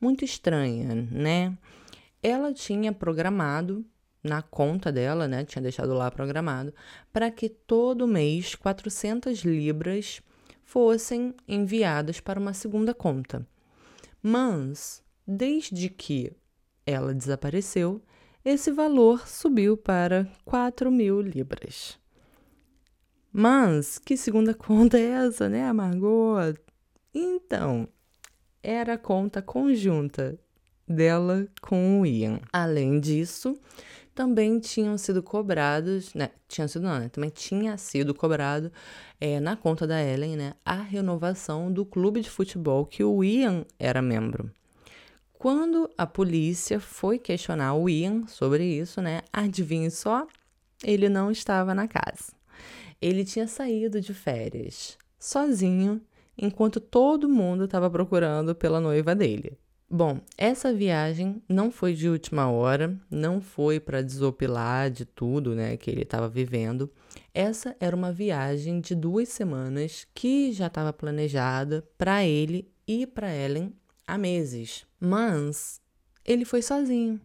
muito 0.00 0.24
estranha, 0.24 0.94
né? 1.10 1.56
Ela 2.22 2.52
tinha 2.52 2.92
programado 2.92 3.84
na 4.22 4.42
conta 4.42 4.92
dela, 4.92 5.26
né? 5.26 5.44
Tinha 5.44 5.62
deixado 5.62 5.94
lá 5.94 6.10
programado 6.10 6.72
para 7.12 7.30
que 7.30 7.48
todo 7.48 8.06
mês 8.06 8.54
400 8.54 9.40
libras 9.40 10.22
fossem 10.64 11.34
enviadas 11.48 12.20
para 12.20 12.38
uma 12.38 12.54
segunda 12.54 12.94
conta. 12.94 13.46
Mas, 14.22 15.02
desde 15.26 15.88
que 15.88 16.32
ela 16.86 17.14
desapareceu, 17.14 18.02
esse 18.44 18.70
valor 18.70 19.26
subiu 19.26 19.76
para 19.76 20.28
4 20.44 20.90
mil 20.90 21.20
libras. 21.20 21.98
Mas 23.32 23.98
que 23.98 24.16
segunda 24.16 24.52
conta 24.54 24.98
é 24.98 25.26
essa, 25.26 25.48
né, 25.48 25.72
Margot? 25.72 26.54
Então, 27.14 27.88
era 28.62 28.94
a 28.94 28.98
conta 28.98 29.40
conjunta 29.40 30.38
dela 30.86 31.46
com 31.60 32.00
o 32.00 32.06
Ian. 32.06 32.40
Além 32.52 33.00
disso, 33.00 33.58
também 34.14 34.58
tinham 34.58 34.98
sido 34.98 35.22
cobrados, 35.22 36.12
né? 36.14 36.30
Tinha 36.48 36.66
sido 36.68 36.82
não, 36.82 36.98
né? 36.98 37.08
Também 37.08 37.30
tinha 37.30 37.76
sido 37.78 38.14
cobrado 38.14 38.70
é, 39.20 39.40
na 39.40 39.56
conta 39.56 39.86
da 39.86 40.02
Ellen, 40.02 40.36
né? 40.36 40.54
A 40.64 40.82
renovação 40.82 41.72
do 41.72 41.86
clube 41.86 42.20
de 42.20 42.28
futebol 42.28 42.84
que 42.84 43.04
o 43.04 43.22
Ian 43.24 43.64
era 43.78 44.02
membro. 44.02 44.50
Quando 45.32 45.88
a 45.96 46.06
polícia 46.06 46.78
foi 46.78 47.18
questionar 47.18 47.74
o 47.74 47.88
Ian 47.88 48.26
sobre 48.26 48.64
isso, 48.64 49.00
né? 49.00 49.22
Adivinhe 49.32 49.90
só, 49.90 50.26
ele 50.84 51.08
não 51.08 51.30
estava 51.30 51.74
na 51.74 51.88
casa. 51.88 52.32
Ele 53.00 53.24
tinha 53.24 53.48
saído 53.48 54.02
de 54.02 54.12
férias, 54.12 54.98
sozinho, 55.18 55.98
enquanto 56.40 56.80
todo 56.80 57.28
mundo 57.28 57.64
estava 57.64 57.90
procurando 57.90 58.54
pela 58.54 58.80
noiva 58.80 59.14
dele. 59.14 59.58
Bom, 59.92 60.20
essa 60.38 60.72
viagem 60.72 61.42
não 61.48 61.68
foi 61.70 61.94
de 61.94 62.08
última 62.08 62.48
hora, 62.48 62.96
não 63.10 63.40
foi 63.40 63.80
para 63.80 64.02
desopilar 64.02 64.88
de 64.88 65.04
tudo, 65.04 65.52
né, 65.52 65.76
que 65.76 65.90
ele 65.90 66.02
estava 66.02 66.28
vivendo. 66.28 66.88
Essa 67.34 67.76
era 67.80 67.94
uma 67.94 68.12
viagem 68.12 68.80
de 68.80 68.94
duas 68.94 69.28
semanas 69.30 70.06
que 70.14 70.52
já 70.52 70.68
estava 70.68 70.92
planejada 70.92 71.84
para 71.98 72.24
ele 72.24 72.70
e 72.86 73.04
para 73.04 73.34
Ellen 73.34 73.74
há 74.06 74.16
meses. 74.16 74.86
Mas 75.00 75.80
ele 76.24 76.44
foi 76.44 76.62
sozinho, 76.62 77.20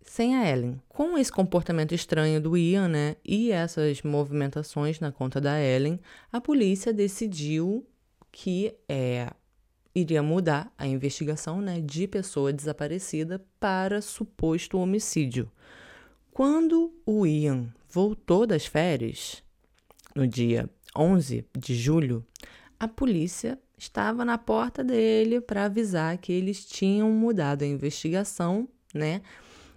sem 0.00 0.36
a 0.36 0.48
Ellen. 0.48 0.80
Com 0.88 1.18
esse 1.18 1.32
comportamento 1.32 1.96
estranho 1.96 2.40
do 2.40 2.56
Ian, 2.56 2.86
né, 2.86 3.16
e 3.24 3.50
essas 3.50 4.02
movimentações 4.02 5.00
na 5.00 5.10
conta 5.10 5.40
da 5.40 5.60
Ellen, 5.60 5.98
a 6.30 6.40
polícia 6.40 6.92
decidiu 6.92 7.84
que 8.30 8.74
é, 8.88 9.30
iria 9.94 10.22
mudar 10.22 10.72
a 10.76 10.86
investigação 10.86 11.60
né, 11.60 11.80
de 11.80 12.06
pessoa 12.06 12.52
desaparecida 12.52 13.44
para 13.58 14.00
suposto 14.00 14.78
homicídio. 14.78 15.50
Quando 16.30 16.94
o 17.04 17.26
Ian 17.26 17.72
voltou 17.88 18.46
das 18.46 18.66
férias, 18.66 19.42
no 20.14 20.26
dia 20.26 20.68
11 20.96 21.44
de 21.58 21.74
julho, 21.74 22.24
a 22.78 22.86
polícia 22.86 23.58
estava 23.76 24.24
na 24.24 24.38
porta 24.38 24.84
dele 24.84 25.40
para 25.40 25.64
avisar 25.64 26.16
que 26.18 26.32
eles 26.32 26.64
tinham 26.64 27.10
mudado 27.10 27.62
a 27.62 27.66
investigação, 27.66 28.68
né? 28.94 29.22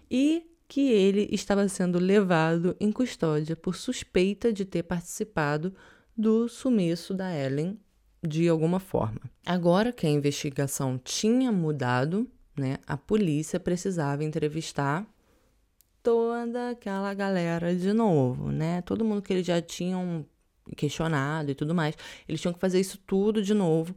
E 0.09 0.45
que 0.67 0.91
ele 0.91 1.27
estava 1.31 1.67
sendo 1.67 1.99
levado 1.99 2.75
em 2.79 2.91
custódia 2.91 3.55
por 3.55 3.75
suspeita 3.75 4.53
de 4.53 4.65
ter 4.65 4.83
participado 4.83 5.73
do 6.15 6.47
sumiço 6.47 7.13
da 7.13 7.35
Ellen 7.35 7.77
de 8.23 8.47
alguma 8.47 8.79
forma. 8.79 9.21
Agora 9.45 9.91
que 9.91 10.05
a 10.05 10.09
investigação 10.09 10.97
tinha 10.97 11.51
mudado, 11.51 12.29
né, 12.55 12.77
a 12.85 12.95
polícia 12.95 13.59
precisava 13.59 14.23
entrevistar 14.23 15.05
toda 16.03 16.71
aquela 16.71 17.13
galera 17.13 17.75
de 17.75 17.93
novo, 17.93 18.51
né? 18.51 18.81
Todo 18.81 19.05
mundo 19.05 19.21
que 19.21 19.33
eles 19.33 19.45
já 19.45 19.61
tinham 19.61 20.25
questionado 20.75 21.51
e 21.51 21.55
tudo 21.55 21.73
mais. 21.75 21.95
Eles 22.27 22.41
tinham 22.41 22.53
que 22.53 22.59
fazer 22.59 22.79
isso 22.79 22.97
tudo 23.05 23.41
de 23.41 23.53
novo. 23.53 23.95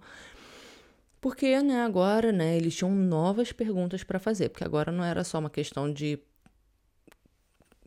Porque, 1.21 1.63
né, 1.63 1.83
agora, 1.83 2.31
né, 2.33 2.57
eles 2.57 2.77
tinham 2.77 2.93
novas 2.95 3.53
perguntas 3.53 4.05
para 4.05 4.19
fazer, 4.19 4.51
porque 4.51 4.65
agora 4.65 4.93
não 4.93 5.03
era 5.03 5.25
só 5.25 5.39
uma 5.39 5.49
questão 5.49 5.91
de 5.91 6.19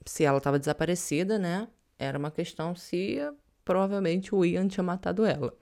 se 0.06 0.24
ela 0.24 0.40
estava 0.40 0.58
desaparecida, 0.58 1.38
né? 1.38 1.68
Era 2.00 2.18
uma 2.18 2.32
questão 2.32 2.76
se 2.76 3.20
provavelmente 3.64 4.34
o 4.34 4.44
Ian 4.44 4.68
tinha 4.68 4.84
matado 4.84 5.26
ela. 5.26 5.54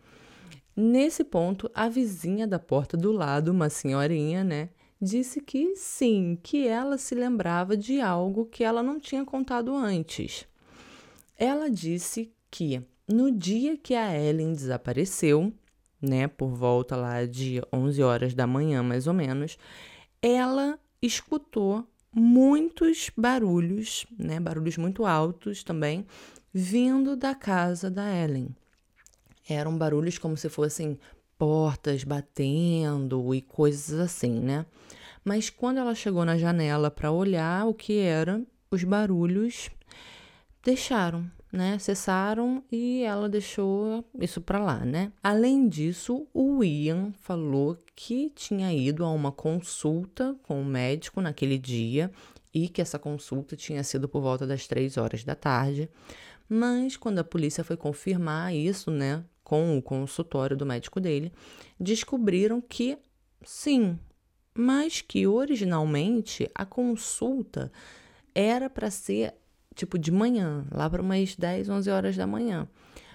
Nesse 0.75 1.23
ponto, 1.23 1.71
a 1.73 1.87
vizinha 1.87 2.45
da 2.45 2.59
porta 2.59 2.97
do 2.97 3.11
lado, 3.13 3.49
uma 3.49 3.69
senhorinha, 3.69 4.43
né, 4.43 4.69
disse 5.01 5.39
que 5.39 5.73
sim, 5.75 6.37
que 6.43 6.67
ela 6.67 6.97
se 6.97 7.15
lembrava 7.15 7.77
de 7.77 8.01
algo 8.01 8.45
que 8.45 8.61
ela 8.61 8.83
não 8.83 8.99
tinha 8.99 9.23
contado 9.23 9.73
antes. 9.73 10.45
Ela 11.37 11.69
disse 11.69 12.29
que 12.51 12.81
no 13.07 13.31
dia 13.31 13.77
que 13.77 13.95
a 13.95 14.19
Ellen 14.19 14.51
desapareceu, 14.51 15.53
né, 16.01 16.27
por 16.27 16.49
volta 16.49 16.97
lá 16.97 17.25
de 17.25 17.61
11 17.71 18.03
horas 18.03 18.33
da 18.33 18.45
manhã, 18.45 18.83
mais 18.83 19.07
ou 19.07 19.13
menos, 19.13 19.57
ela 20.21 20.77
escutou 21.01 21.87
muitos 22.11 23.09
barulhos, 23.15 24.05
né, 24.17 24.41
barulhos 24.41 24.77
muito 24.77 25.05
altos 25.05 25.63
também, 25.63 26.05
vindo 26.53 27.15
da 27.15 27.33
casa 27.33 27.89
da 27.89 28.13
Ellen. 28.13 28.53
Eram 29.47 29.77
barulhos 29.77 30.17
como 30.17 30.35
se 30.35 30.49
fossem 30.49 30.99
portas 31.37 32.03
batendo 32.03 33.33
e 33.33 33.41
coisas 33.41 33.99
assim, 33.99 34.39
né? 34.39 34.65
Mas 35.23 35.49
quando 35.49 35.77
ela 35.77 35.95
chegou 35.95 36.23
na 36.23 36.37
janela 36.37 36.89
para 36.91 37.11
olhar 37.11 37.65
o 37.67 37.73
que 37.73 37.97
era, 37.99 38.41
os 38.69 38.83
barulhos 38.83 39.69
deixaram, 40.63 41.29
né? 41.51 41.77
Cessaram 41.79 42.63
e 42.71 43.01
ela 43.03 43.27
deixou 43.27 44.03
isso 44.19 44.41
para 44.41 44.59
lá, 44.59 44.79
né? 44.85 45.11
Além 45.21 45.67
disso, 45.67 46.27
o 46.33 46.63
Ian 46.63 47.11
falou 47.21 47.77
que 47.95 48.31
tinha 48.35 48.73
ido 48.73 49.03
a 49.03 49.11
uma 49.11 49.31
consulta 49.31 50.35
com 50.43 50.61
o 50.61 50.65
médico 50.65 51.21
naquele 51.21 51.57
dia 51.57 52.11
e 52.53 52.69
que 52.69 52.81
essa 52.81 52.97
consulta 52.97 53.55
tinha 53.55 53.83
sido 53.83 54.07
por 54.07 54.21
volta 54.21 54.45
das 54.47 54.67
três 54.67 54.97
horas 54.97 55.23
da 55.23 55.35
tarde. 55.35 55.89
Mas 56.47 56.95
quando 56.95 57.19
a 57.19 57.23
polícia 57.23 57.63
foi 57.63 57.75
confirmar 57.75 58.53
isso, 58.53 58.91
né, 58.91 59.23
com 59.45 59.77
o 59.77 59.81
consultório 59.81 60.57
do 60.57 60.65
médico 60.65 60.99
dele, 60.99 61.31
descobriram 61.79 62.59
que 62.59 62.97
sim, 63.43 63.97
mas 64.53 65.01
que 65.01 65.27
originalmente 65.27 66.49
a 66.53 66.65
consulta 66.65 67.71
era 68.33 68.69
para 68.69 68.89
ser 68.89 69.35
tipo 69.75 69.99
de 69.99 70.11
manhã, 70.11 70.65
lá 70.71 70.89
para 70.89 71.01
umas 71.01 71.35
10, 71.35 71.69
11 71.69 71.89
horas 71.91 72.17
da 72.17 72.25
manhã. 72.25 72.67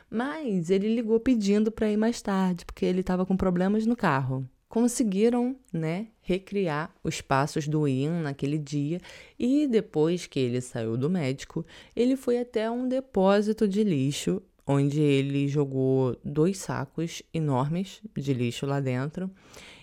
Mas 0.08 0.70
ele 0.70 0.94
ligou 0.94 1.18
pedindo 1.18 1.72
para 1.72 1.90
ir 1.90 1.96
mais 1.96 2.22
tarde, 2.22 2.64
porque 2.64 2.84
ele 2.84 3.00
estava 3.00 3.26
com 3.26 3.36
problemas 3.36 3.84
no 3.84 3.96
carro. 3.96 4.48
Conseguiram, 4.68 5.56
né, 5.72 6.08
recriar 6.20 6.94
os 7.02 7.20
passos 7.20 7.66
do 7.66 7.88
Ian 7.88 8.22
naquele 8.22 8.56
dia 8.56 9.00
e 9.36 9.66
depois 9.66 10.28
que 10.28 10.38
ele 10.38 10.60
saiu 10.60 10.96
do 10.96 11.10
médico, 11.10 11.66
ele 11.96 12.14
foi 12.14 12.38
até 12.38 12.70
um 12.70 12.86
depósito 12.86 13.66
de 13.66 13.82
lixo 13.82 14.40
onde 14.70 15.00
ele 15.00 15.48
jogou 15.48 16.16
dois 16.24 16.58
sacos 16.58 17.24
enormes 17.34 18.00
de 18.16 18.32
lixo 18.32 18.66
lá 18.66 18.78
dentro 18.78 19.28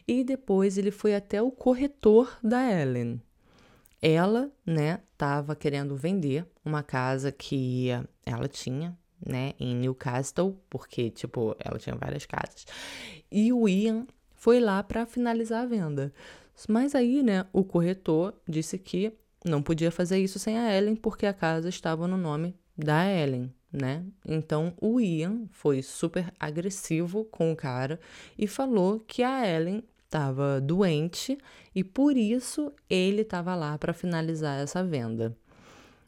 E 0.08 0.24
depois 0.24 0.78
ele 0.78 0.92
foi 0.92 1.14
até 1.14 1.42
o 1.42 1.52
corretor 1.52 2.38
da 2.42 2.64
Ellen. 2.72 3.22
Ela, 4.02 4.50
né, 4.66 5.02
estava 5.12 5.54
querendo 5.58 5.98
vender 5.98 6.46
uma 6.64 6.82
casa 6.82 7.30
que 7.30 7.90
ela 8.26 8.48
tinha, 8.48 8.98
né, 9.26 9.54
em 9.60 9.76
Newcastle, 9.76 10.58
porque, 10.70 11.10
tipo, 11.10 11.54
ela 11.60 11.78
tinha 11.78 11.96
várias 11.96 12.26
casas. 12.26 12.66
E 13.30 13.52
o 13.52 13.68
Ian 13.68 14.08
foi 14.36 14.62
lá 14.62 14.82
para 14.82 15.06
finalizar 15.06 15.64
a 15.64 15.66
venda. 15.66 16.14
Mas 16.70 16.96
aí, 16.96 17.22
né, 17.22 17.46
o 17.52 17.66
corretor 17.66 18.34
disse 18.48 18.78
que 18.78 19.12
não 19.44 19.62
podia 19.62 19.92
fazer 19.92 20.20
isso 20.20 20.40
sem 20.40 20.58
a 20.58 20.74
Ellen, 20.74 20.96
porque 20.96 21.26
a 21.26 21.34
casa 21.34 21.68
estava 21.68 22.08
no 22.08 22.16
nome 22.16 22.56
da 22.78 23.06
Ellen, 23.12 23.52
né? 23.72 24.04
Então 24.26 24.74
o 24.82 25.00
Ian 25.00 25.46
foi 25.52 25.82
super 25.82 26.32
agressivo 26.40 27.26
com 27.26 27.52
o 27.52 27.56
cara 27.56 28.00
e 28.38 28.48
falou 28.48 29.00
que 29.00 29.24
a 29.24 29.48
Ellen 29.48 29.84
estava 30.06 30.62
doente 30.62 31.38
e 31.76 31.84
por 31.84 32.16
isso 32.16 32.72
ele 32.90 33.22
estava 33.22 33.56
lá 33.56 33.78
para 33.78 33.94
finalizar 33.94 34.60
essa 34.60 34.84
venda. 34.84 35.36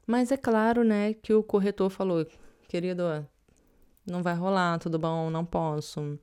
Mas 0.08 0.32
é 0.32 0.38
claro, 0.38 0.84
né, 0.84 1.14
que 1.14 1.34
o 1.34 1.44
corretor 1.44 1.90
falou: 1.90 2.26
querido, 2.68 3.04
não 4.06 4.24
vai 4.24 4.34
rolar, 4.36 4.80
tudo 4.80 4.98
bom, 4.98 5.30
não 5.30 5.46
posso. 5.46 6.18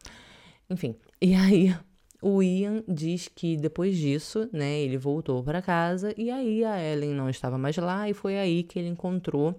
Enfim, 0.69 0.97
e 1.21 1.35
aí 1.35 1.77
o 2.21 2.43
Ian 2.43 2.83
diz 2.89 3.29
que 3.29 3.57
depois 3.57 3.97
disso, 3.97 4.49
né, 4.53 4.81
ele 4.81 4.97
voltou 4.97 5.45
para 5.45 5.63
casa 5.63 6.13
e 6.17 6.31
aí 6.31 6.65
a 6.65 6.83
Ellen 6.83 7.13
não 7.15 7.29
estava 7.29 7.57
mais 7.59 7.77
lá 7.77 8.09
e 8.09 8.15
foi 8.15 8.39
aí 8.39 8.63
que 8.63 8.79
ele 8.79 8.89
encontrou 8.89 9.55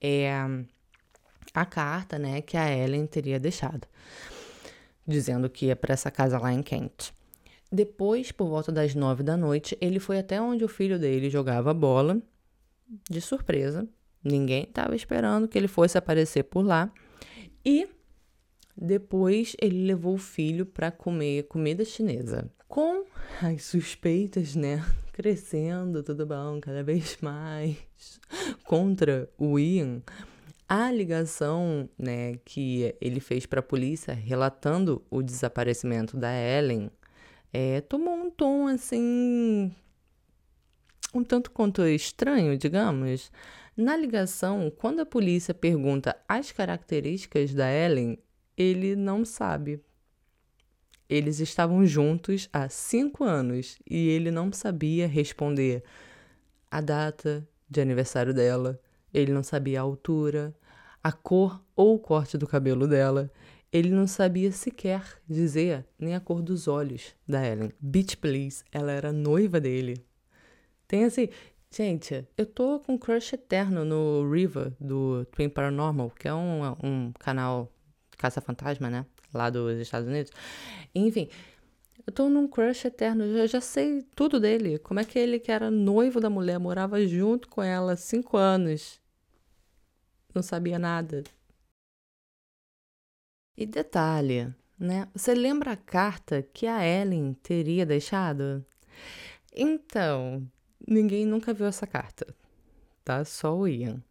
é, 0.00 0.32
a 1.62 1.66
carta, 1.66 2.18
né, 2.18 2.40
que 2.40 2.56
a 2.56 2.70
Ellen 2.70 3.06
teria 3.06 3.38
deixado, 3.38 3.86
dizendo 5.06 5.48
que 5.48 5.66
ia 5.66 5.76
para 5.76 5.94
essa 5.94 6.10
casa 6.10 6.38
lá 6.38 6.52
em 6.52 6.62
Kent. 6.62 7.12
Depois, 7.70 8.30
por 8.30 8.48
volta 8.48 8.70
das 8.70 8.94
nove 8.94 9.22
da 9.22 9.36
noite, 9.36 9.76
ele 9.80 9.98
foi 9.98 10.18
até 10.18 10.40
onde 10.40 10.64
o 10.64 10.68
filho 10.68 10.98
dele 10.98 11.28
jogava 11.28 11.74
bola, 11.74 12.20
de 13.10 13.20
surpresa. 13.20 13.88
Ninguém 14.22 14.64
estava 14.64 14.94
esperando 14.94 15.48
que 15.48 15.58
ele 15.58 15.68
fosse 15.68 15.98
aparecer 15.98 16.44
por 16.44 16.64
lá. 16.64 16.92
E 17.64 17.88
depois 18.76 19.56
ele 19.60 19.86
levou 19.86 20.14
o 20.14 20.18
filho 20.18 20.66
para 20.66 20.90
comer 20.90 21.44
comida 21.44 21.84
chinesa. 21.84 22.50
Com 22.68 23.04
as 23.42 23.64
suspeitas, 23.64 24.54
né, 24.54 24.84
crescendo, 25.12 26.02
tudo 26.02 26.26
bom, 26.26 26.60
cada 26.60 26.82
vez 26.82 27.16
mais 27.20 27.76
contra 28.64 29.28
o 29.38 29.58
Ian, 29.58 30.02
a 30.68 30.90
ligação, 30.90 31.88
né, 31.98 32.36
que 32.44 32.94
ele 33.00 33.20
fez 33.20 33.46
para 33.46 33.60
a 33.60 33.62
polícia 33.62 34.12
relatando 34.12 35.04
o 35.10 35.22
desaparecimento 35.22 36.16
da 36.16 36.32
Ellen 36.32 36.90
é, 37.52 37.80
tomou 37.80 38.14
um 38.14 38.30
tom 38.30 38.66
assim 38.66 39.72
um 41.14 41.24
tanto 41.24 41.50
quanto 41.50 41.82
estranho, 41.86 42.58
digamos. 42.58 43.30
Na 43.76 43.96
ligação, 43.96 44.70
quando 44.76 45.00
a 45.00 45.06
polícia 45.06 45.54
pergunta 45.54 46.16
as 46.28 46.52
características 46.52 47.54
da 47.54 47.70
Ellen, 47.70 48.18
ele 48.56 48.96
não 48.96 49.24
sabe. 49.24 49.80
Eles 51.08 51.40
estavam 51.40 51.86
juntos 51.86 52.48
há 52.52 52.68
cinco 52.68 53.22
anos 53.22 53.78
e 53.88 54.08
ele 54.08 54.30
não 54.30 54.52
sabia 54.52 55.06
responder 55.06 55.84
a 56.70 56.80
data 56.80 57.46
de 57.68 57.80
aniversário 57.80 58.34
dela, 58.34 58.80
ele 59.16 59.32
não 59.32 59.42
sabia 59.42 59.80
a 59.80 59.82
altura, 59.82 60.54
a 61.02 61.10
cor 61.10 61.64
ou 61.74 61.94
o 61.94 61.98
corte 61.98 62.36
do 62.36 62.46
cabelo 62.46 62.86
dela. 62.86 63.30
Ele 63.72 63.90
não 63.90 64.06
sabia 64.06 64.52
sequer 64.52 65.02
dizer 65.26 65.86
nem 65.98 66.14
a 66.14 66.20
cor 66.20 66.42
dos 66.42 66.68
olhos 66.68 67.14
da 67.26 67.44
Ellen. 67.44 67.72
Beach 67.80 68.16
Please, 68.18 68.62
ela 68.70 68.92
era 68.92 69.12
noiva 69.12 69.58
dele. 69.58 70.04
Tem 70.86 71.04
assim, 71.04 71.30
gente, 71.70 72.26
eu 72.36 72.44
tô 72.44 72.78
com 72.80 72.98
crush 72.98 73.32
eterno 73.32 73.84
no 73.86 74.30
River 74.30 74.72
do 74.78 75.24
Twin 75.32 75.48
Paranormal, 75.48 76.10
que 76.10 76.28
é 76.28 76.34
um, 76.34 76.62
um 76.82 77.12
canal 77.18 77.72
Caça-Fantasma, 78.18 78.90
né? 78.90 79.06
Lá 79.32 79.48
dos 79.48 79.78
Estados 79.78 80.08
Unidos. 80.08 80.30
Enfim, 80.94 81.28
eu 82.06 82.12
tô 82.12 82.28
num 82.28 82.46
crush 82.46 82.84
eterno, 82.84 83.24
eu 83.24 83.46
já 83.46 83.60
sei 83.60 84.02
tudo 84.14 84.38
dele. 84.38 84.78
Como 84.78 85.00
é 85.00 85.04
que 85.04 85.18
ele, 85.18 85.38
que 85.38 85.50
era 85.50 85.70
noivo 85.70 86.20
da 86.20 86.30
mulher, 86.30 86.58
morava 86.58 87.04
junto 87.06 87.48
com 87.48 87.62
ela 87.62 87.92
há 87.92 87.96
cinco 87.96 88.36
anos, 88.36 89.00
não 90.36 90.42
sabia 90.42 90.78
nada. 90.78 91.24
E 93.56 93.64
detalhe, 93.64 94.54
né? 94.78 95.08
Você 95.14 95.34
lembra 95.34 95.72
a 95.72 95.76
carta 95.76 96.42
que 96.42 96.66
a 96.66 96.86
Ellen 96.86 97.32
teria 97.42 97.86
deixado? 97.86 98.64
Então, 99.50 100.46
ninguém 100.86 101.24
nunca 101.24 101.54
viu 101.54 101.66
essa 101.66 101.86
carta, 101.86 102.26
tá? 103.02 103.24
Só 103.24 103.56
o 103.56 103.66
Ian. 103.66 104.02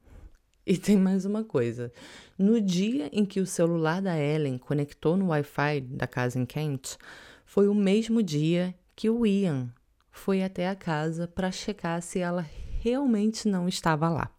E 0.66 0.80
tem 0.80 0.98
mais 0.98 1.26
uma 1.26 1.44
coisa. 1.44 1.94
No 2.40 2.60
dia 2.60 3.08
em 3.14 3.24
que 3.24 3.40
o 3.40 3.46
celular 3.46 4.02
da 4.02 4.18
Ellen 4.18 4.58
conectou 4.58 5.16
no 5.16 5.28
Wi-Fi 5.28 5.82
da 5.82 6.08
casa 6.08 6.40
em 6.40 6.46
Kent, 6.46 6.98
foi 7.46 7.68
o 7.68 7.76
mesmo 7.76 8.24
dia 8.24 8.74
que 8.96 9.08
o 9.08 9.28
Ian 9.28 9.72
foi 10.10 10.42
até 10.42 10.68
a 10.68 10.76
casa 10.76 11.28
para 11.28 11.52
checar 11.52 12.02
se 12.02 12.18
ela 12.18 12.44
realmente 12.82 13.48
não 13.48 13.68
estava 13.68 14.10
lá. 14.10 14.35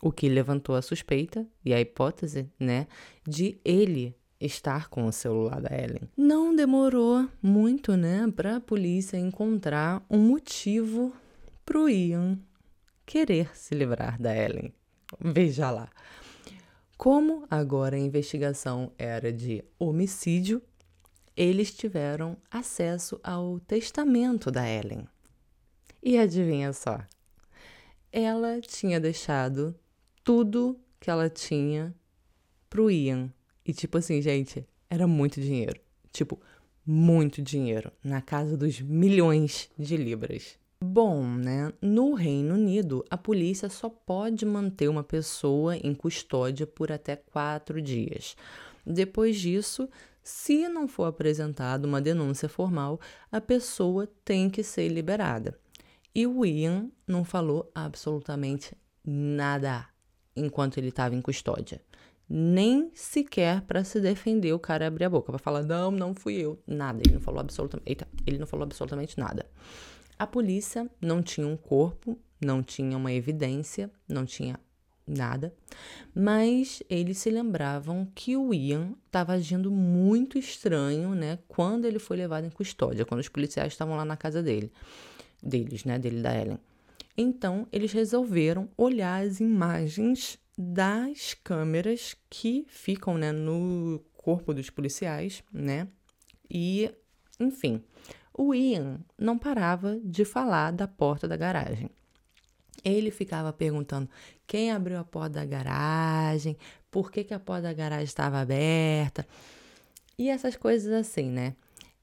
O 0.00 0.12
que 0.12 0.28
levantou 0.28 0.74
a 0.74 0.82
suspeita 0.82 1.46
e 1.64 1.72
a 1.72 1.80
hipótese, 1.80 2.50
né, 2.58 2.86
de 3.26 3.58
ele 3.64 4.14
estar 4.40 4.88
com 4.88 5.06
o 5.06 5.12
celular 5.12 5.60
da 5.60 5.74
Ellen. 5.74 6.08
Não 6.16 6.54
demorou 6.54 7.26
muito, 7.42 7.96
né, 7.96 8.30
para 8.34 8.56
a 8.56 8.60
polícia 8.60 9.16
encontrar 9.16 10.04
um 10.10 10.18
motivo 10.18 11.14
para 11.64 11.78
o 11.78 11.88
Ian 11.88 12.38
querer 13.04 13.56
se 13.56 13.74
livrar 13.74 14.20
da 14.20 14.36
Ellen. 14.36 14.72
Veja 15.20 15.70
lá. 15.70 15.88
Como 16.96 17.46
agora 17.50 17.96
a 17.96 18.00
investigação 18.00 18.90
era 18.98 19.32
de 19.32 19.64
homicídio, 19.78 20.62
eles 21.36 21.72
tiveram 21.74 22.36
acesso 22.50 23.20
ao 23.22 23.60
testamento 23.60 24.50
da 24.50 24.68
Ellen. 24.68 25.06
E 26.02 26.18
adivinha 26.18 26.72
só? 26.72 27.00
Ela 28.10 28.60
tinha 28.60 28.98
deixado 28.98 29.74
tudo 30.26 30.76
que 30.98 31.08
ela 31.08 31.30
tinha 31.30 31.94
pro 32.68 32.90
Ian. 32.90 33.32
E 33.64 33.72
tipo 33.72 33.96
assim, 33.96 34.20
gente, 34.20 34.66
era 34.90 35.06
muito 35.06 35.40
dinheiro. 35.40 35.80
Tipo, 36.12 36.40
muito 36.84 37.40
dinheiro. 37.40 37.92
Na 38.02 38.20
casa 38.20 38.56
dos 38.56 38.80
milhões 38.80 39.70
de 39.78 39.96
libras. 39.96 40.58
Bom, 40.84 41.24
né? 41.24 41.72
No 41.80 42.12
Reino 42.12 42.54
Unido, 42.54 43.04
a 43.08 43.16
polícia 43.16 43.68
só 43.68 43.88
pode 43.88 44.44
manter 44.44 44.88
uma 44.88 45.04
pessoa 45.04 45.76
em 45.76 45.94
custódia 45.94 46.66
por 46.66 46.90
até 46.90 47.14
quatro 47.14 47.80
dias. 47.80 48.36
Depois 48.84 49.38
disso, 49.38 49.88
se 50.24 50.68
não 50.68 50.88
for 50.88 51.04
apresentada 51.04 51.86
uma 51.86 52.00
denúncia 52.00 52.48
formal, 52.48 52.98
a 53.30 53.40
pessoa 53.40 54.08
tem 54.24 54.50
que 54.50 54.64
ser 54.64 54.88
liberada. 54.88 55.56
E 56.12 56.26
o 56.26 56.44
Ian 56.44 56.90
não 57.06 57.24
falou 57.24 57.70
absolutamente 57.72 58.76
nada 59.04 59.86
enquanto 60.36 60.78
ele 60.78 60.88
estava 60.88 61.14
em 61.14 61.22
custódia. 61.22 61.80
Nem 62.28 62.90
sequer 62.92 63.62
para 63.62 63.84
se 63.84 64.00
defender 64.00 64.52
o 64.52 64.58
cara 64.58 64.86
abrir 64.86 65.04
a 65.04 65.10
boca 65.10 65.32
para 65.32 65.38
falar 65.38 65.62
não, 65.62 65.90
não 65.90 66.14
fui 66.14 66.34
eu, 66.34 66.58
nada. 66.66 67.00
Ele 67.04 67.14
não 67.14 67.20
falou 67.20 67.40
absolutamente, 67.40 67.88
eita, 67.88 68.08
ele 68.26 68.38
não 68.38 68.46
falou 68.46 68.64
absolutamente 68.64 69.18
nada. 69.18 69.46
A 70.18 70.26
polícia 70.26 70.90
não 71.00 71.22
tinha 71.22 71.46
um 71.46 71.56
corpo, 71.56 72.18
não 72.40 72.62
tinha 72.62 72.96
uma 72.96 73.12
evidência, 73.12 73.90
não 74.08 74.24
tinha 74.24 74.58
nada, 75.06 75.54
mas 76.14 76.82
eles 76.90 77.18
se 77.18 77.30
lembravam 77.30 78.08
que 78.14 78.36
o 78.36 78.52
Ian 78.52 78.94
estava 79.06 79.34
agindo 79.34 79.70
muito 79.70 80.36
estranho, 80.36 81.14
né, 81.14 81.38
quando 81.46 81.84
ele 81.84 81.98
foi 81.98 82.16
levado 82.16 82.44
em 82.44 82.50
custódia, 82.50 83.04
quando 83.04 83.20
os 83.20 83.28
policiais 83.28 83.72
estavam 83.72 83.96
lá 83.96 84.04
na 84.04 84.16
casa 84.16 84.42
dele, 84.42 84.72
deles, 85.40 85.84
né, 85.84 85.98
dele 85.98 86.20
da 86.20 86.34
Ellen. 86.34 86.58
Então, 87.16 87.66
eles 87.72 87.92
resolveram 87.92 88.68
olhar 88.76 89.24
as 89.24 89.40
imagens 89.40 90.38
das 90.56 91.34
câmeras 91.34 92.16
que 92.28 92.66
ficam 92.68 93.16
né, 93.16 93.32
no 93.32 94.04
corpo 94.14 94.52
dos 94.52 94.70
policiais, 94.70 95.42
né? 95.52 95.88
E, 96.50 96.90
enfim, 97.40 97.82
o 98.32 98.54
Ian 98.54 99.00
não 99.18 99.38
parava 99.38 99.98
de 100.04 100.24
falar 100.24 100.72
da 100.72 100.86
porta 100.86 101.26
da 101.26 101.36
garagem. 101.36 101.90
Ele 102.84 103.10
ficava 103.10 103.52
perguntando 103.52 104.08
quem 104.46 104.70
abriu 104.70 104.98
a 104.98 105.04
porta 105.04 105.40
da 105.40 105.44
garagem, 105.44 106.56
por 106.90 107.10
que, 107.10 107.24
que 107.24 107.34
a 107.34 107.40
porta 107.40 107.62
da 107.62 107.72
garagem 107.72 108.04
estava 108.04 108.40
aberta 108.40 109.26
e 110.18 110.30
essas 110.30 110.56
coisas 110.56 110.92
assim, 110.92 111.30
né? 111.30 111.54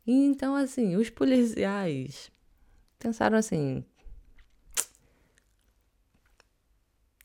então, 0.05 0.55
assim, 0.55 0.95
os 0.95 1.09
policiais 1.09 2.29
pensaram 2.99 3.37
assim: 3.37 3.83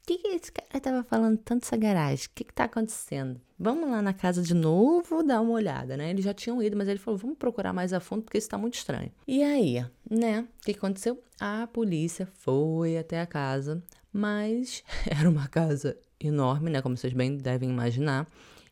que, 0.08 0.16
que 0.16 0.28
esse 0.28 0.50
cara 0.50 0.80
tava 0.80 1.04
falando 1.04 1.36
tanto 1.36 1.64
essa 1.64 1.76
garagem? 1.76 2.26
O 2.26 2.30
que, 2.34 2.44
que 2.44 2.54
tá 2.54 2.64
acontecendo? 2.64 3.38
Vamos 3.58 3.90
lá 3.90 4.00
na 4.00 4.14
casa 4.14 4.40
de 4.40 4.54
novo 4.54 5.22
dar 5.22 5.42
uma 5.42 5.52
olhada, 5.52 5.98
né? 5.98 6.08
Eles 6.08 6.24
já 6.24 6.32
tinham 6.32 6.62
ido, 6.62 6.76
mas 6.76 6.88
ele 6.88 6.98
falou: 6.98 7.18
vamos 7.18 7.36
procurar 7.36 7.74
mais 7.74 7.92
a 7.92 8.00
fundo 8.00 8.22
porque 8.22 8.38
isso 8.38 8.48
tá 8.48 8.56
muito 8.56 8.74
estranho. 8.74 9.12
E 9.26 9.42
aí, 9.42 9.84
né? 10.10 10.40
O 10.40 10.64
que, 10.64 10.72
que 10.72 10.78
aconteceu? 10.78 11.22
A 11.38 11.66
polícia 11.66 12.26
foi 12.38 12.96
até 12.96 13.20
a 13.20 13.26
casa, 13.26 13.82
mas 14.10 14.82
era 15.06 15.28
uma 15.28 15.46
casa 15.46 15.94
enorme, 16.18 16.70
né? 16.70 16.80
Como 16.80 16.96
vocês 16.96 17.12
bem 17.12 17.36
devem 17.36 17.68
imaginar. 17.68 18.26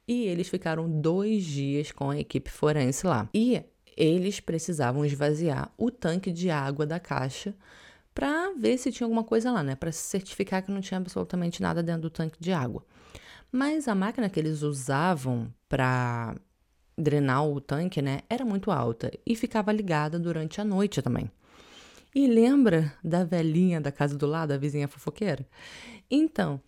E 0.09 0.25
eles 0.25 0.49
ficaram 0.49 0.89
dois 0.89 1.45
dias 1.45 1.93
com 1.93 2.11
a 2.11 2.19
equipe 2.19 2.51
forense 2.51 3.07
lá. 3.07 3.29
E 3.35 3.63
eles 3.95 4.41
precisavam 4.41 5.05
esvaziar 5.05 5.71
o 5.77 5.91
tanque 5.91 6.31
de 6.31 6.49
água 6.49 6.87
da 6.87 7.01
caixa 7.01 7.55
para 8.17 8.51
ver 8.57 8.79
se 8.79 8.91
tinha 8.91 9.05
alguma 9.05 9.23
coisa 9.23 9.53
lá, 9.53 9.63
né? 9.63 9.75
Para 9.75 9.93
se 9.93 9.99
certificar 9.99 10.63
que 10.63 10.73
não 10.73 10.81
tinha 10.81 10.97
absolutamente 10.97 11.61
nada 11.61 11.83
dentro 11.83 12.01
do 12.01 12.11
tanque 12.11 12.41
de 12.41 12.51
água. 12.51 12.83
Mas 13.53 13.87
a 13.89 13.95
máquina 13.95 14.31
que 14.31 14.41
eles 14.41 14.63
usavam 14.63 15.53
para 15.69 16.35
drenar 16.97 17.47
o 17.47 17.61
tanque, 17.61 18.01
né, 18.01 18.21
era 18.31 18.43
muito 18.43 18.71
alta 18.71 19.13
e 19.27 19.37
ficava 19.37 19.71
ligada 19.71 20.19
durante 20.19 20.63
a 20.63 20.65
noite 20.65 21.03
também. 21.03 21.31
E 22.15 22.27
lembra 22.27 22.91
da 23.05 23.23
velhinha 23.23 23.83
da 23.83 23.93
casa 23.93 24.17
do 24.17 24.27
lado, 24.27 24.53
a 24.53 24.57
vizinha 24.57 24.89
fofoqueira? 24.89 25.47
Então, 26.11 26.59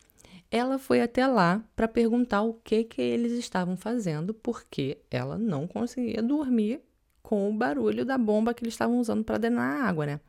ela 0.50 0.78
foi 0.78 1.00
até 1.00 1.26
lá 1.26 1.64
para 1.74 1.88
perguntar 1.88 2.42
o 2.42 2.52
que 2.52 2.84
que 2.84 3.00
eles 3.00 3.32
estavam 3.32 3.74
fazendo, 3.74 4.34
porque 4.34 4.98
ela 5.11 5.38
não 5.38 5.66
conseguia 5.66 6.22
dormir 6.22 6.82
com 7.22 7.48
o 7.48 7.54
barulho 7.54 8.04
da 8.04 8.18
bomba 8.18 8.52
que 8.52 8.62
eles 8.62 8.74
estavam 8.74 8.98
usando 9.00 9.24
para 9.24 9.38
drenar 9.38 9.80
a 9.80 9.88
água, 9.88 10.04
né? 10.04 10.20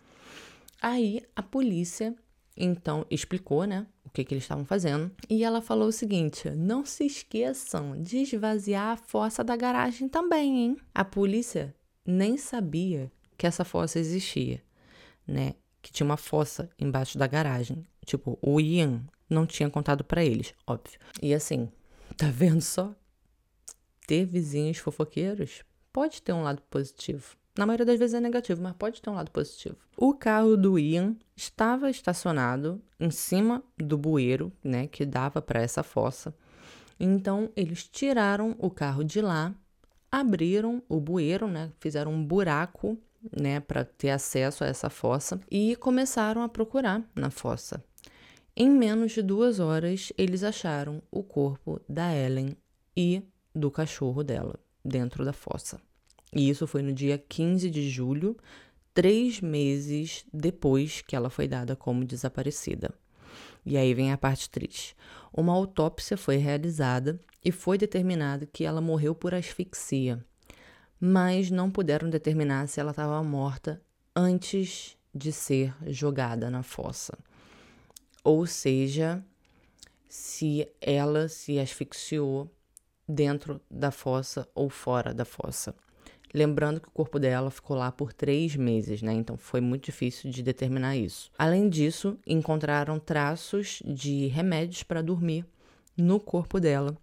Aí 0.82 1.22
a 1.36 1.44
polícia 1.44 2.16
então 2.56 3.06
explicou, 3.10 3.64
né, 3.66 3.88
o 4.04 4.10
que, 4.10 4.24
que 4.24 4.34
eles 4.34 4.44
estavam 4.44 4.66
fazendo. 4.66 5.12
E 5.30 5.44
ela 5.44 5.62
falou 5.62 5.88
o 5.88 5.94
seguinte: 5.94 6.50
não 6.50 6.86
se 6.86 7.06
esqueçam 7.06 8.02
de 8.02 8.18
esvaziar 8.18 8.90
a 8.90 8.98
fossa 8.98 9.44
da 9.44 9.56
garagem 9.56 10.10
também, 10.10 10.58
hein? 10.58 10.78
A 10.94 11.06
polícia 11.06 11.74
nem 12.06 12.38
sabia 12.38 13.12
que 13.38 13.48
essa 13.48 13.64
fossa 13.64 14.00
existia, 14.00 14.62
né? 15.26 15.54
Que 15.82 15.92
tinha 15.92 16.06
uma 16.06 16.18
fossa 16.18 16.70
embaixo 16.78 17.18
da 17.18 17.28
garagem. 17.28 17.86
Tipo, 18.06 18.38
o 18.42 18.60
Ian 18.60 19.06
não 19.30 19.46
tinha 19.46 19.70
contado 19.70 20.04
para 20.04 20.26
eles, 20.26 20.54
óbvio. 20.68 21.00
E 21.22 21.34
assim, 21.34 21.70
tá 22.18 22.30
vendo 22.30 22.62
só? 22.62 22.94
Ter 24.06 24.26
vizinhos 24.26 24.80
fofoqueiros 24.80 25.64
pode 25.94 26.22
ter 26.22 26.34
um 26.34 26.42
lado 26.42 26.62
positivo. 26.64 27.38
Na 27.58 27.66
maioria 27.66 27.86
das 27.86 28.00
vezes 28.00 28.14
é 28.14 28.20
negativo, 28.20 28.62
mas 28.62 28.74
pode 28.74 29.02
ter 29.02 29.10
um 29.10 29.16
lado 29.16 29.32
positivo. 29.32 29.76
O 29.98 30.14
carro 30.14 30.56
do 30.56 30.80
Ian 30.80 31.16
estava 31.36 31.90
estacionado 31.90 32.82
em 33.00 33.12
cima 33.12 33.64
do 33.78 33.98
bueiro, 33.98 34.52
né, 34.64 34.88
que 34.88 35.06
dava 35.06 35.42
para 35.42 35.62
essa 35.62 35.84
fossa. 35.84 36.34
Então 37.00 37.50
eles 37.56 37.84
tiraram 37.84 38.56
o 38.60 38.70
carro 38.70 39.04
de 39.04 39.22
lá, 39.22 39.54
abriram 40.12 40.82
o 40.88 41.00
bueiro, 41.00 41.48
né, 41.48 41.72
fizeram 41.80 42.14
um 42.14 42.24
buraco, 42.24 42.98
né, 43.38 43.60
para 43.60 43.84
ter 43.84 44.12
acesso 44.12 44.64
a 44.64 44.68
essa 44.68 44.90
fossa 44.90 45.40
e 45.52 45.76
começaram 45.76 46.42
a 46.42 46.50
procurar 46.50 47.04
na 47.14 47.30
fossa. 47.30 47.84
Em 48.56 48.70
menos 48.70 49.12
de 49.14 49.22
duas 49.22 49.60
horas, 49.60 50.12
eles 50.18 50.44
acharam 50.44 51.02
o 51.12 51.24
corpo 51.24 51.82
da 51.88 52.14
Ellen 52.14 52.56
e 52.96 53.22
do 53.54 53.72
cachorro 53.72 54.24
dela 54.24 54.60
dentro 54.84 55.24
da 55.24 55.34
fossa. 55.34 55.80
E 56.34 56.50
isso 56.50 56.68
foi 56.68 56.82
no 56.82 56.94
dia 56.94 57.18
15 57.18 57.70
de 57.70 57.90
julho, 57.90 58.38
três 58.94 59.42
meses 59.42 60.26
depois 60.34 61.02
que 61.02 61.16
ela 61.16 61.30
foi 61.30 61.48
dada 61.48 61.76
como 61.76 62.06
desaparecida. 62.06 62.94
E 63.66 63.78
aí 63.78 63.94
vem 63.94 64.12
a 64.12 64.18
parte 64.18 64.50
triste. 64.50 64.96
Uma 65.34 65.54
autópsia 65.54 66.18
foi 66.18 66.38
realizada 66.38 67.20
e 67.44 67.52
foi 67.52 67.78
determinado 67.78 68.48
que 68.48 68.66
ela 68.66 68.82
morreu 68.82 69.16
por 69.16 69.34
asfixia, 69.34 70.24
mas 71.00 71.50
não 71.50 71.72
puderam 71.72 72.10
determinar 72.10 72.68
se 72.68 72.80
ela 72.80 72.92
estava 72.92 73.24
morta 73.24 73.82
antes 74.16 74.98
de 75.14 75.32
ser 75.32 75.74
jogada 75.88 76.50
na 76.50 76.64
fossa. 76.64 77.18
Ou 78.24 78.46
seja, 78.46 79.24
se 80.08 80.68
ela 80.82 81.30
se 81.30 81.60
asfixiou 81.60 82.52
dentro 83.08 83.62
da 83.70 83.92
fossa 83.92 84.48
ou 84.54 84.70
fora 84.70 85.14
da 85.14 85.26
fossa. 85.26 85.74
Lembrando 86.34 86.80
que 86.80 86.88
o 86.88 86.92
corpo 86.92 87.20
dela 87.20 87.50
ficou 87.50 87.76
lá 87.76 87.92
por 87.92 88.14
três 88.14 88.56
meses, 88.56 89.02
né? 89.02 89.14
Então 89.14 89.36
foi 89.38 89.62
muito 89.62 89.86
difícil 89.86 90.30
de 90.30 90.44
determinar 90.44 90.96
isso. 90.96 91.32
Além 91.38 91.68
disso, 91.70 92.18
encontraram 92.26 93.00
traços 93.00 93.82
de 93.84 94.28
remédios 94.28 94.84
para 94.84 95.02
dormir 95.02 95.46
no 95.98 96.20
corpo 96.20 96.60
dela 96.60 96.96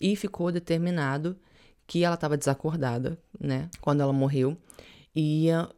e 0.00 0.16
ficou 0.16 0.50
determinado 0.50 1.36
que 1.86 2.02
ela 2.02 2.14
estava 2.14 2.36
desacordada, 2.36 3.18
né? 3.38 3.70
Quando 3.80 4.00
ela 4.00 4.12
morreu. 4.12 4.56
E 5.14 5.48
uh, 5.50 5.72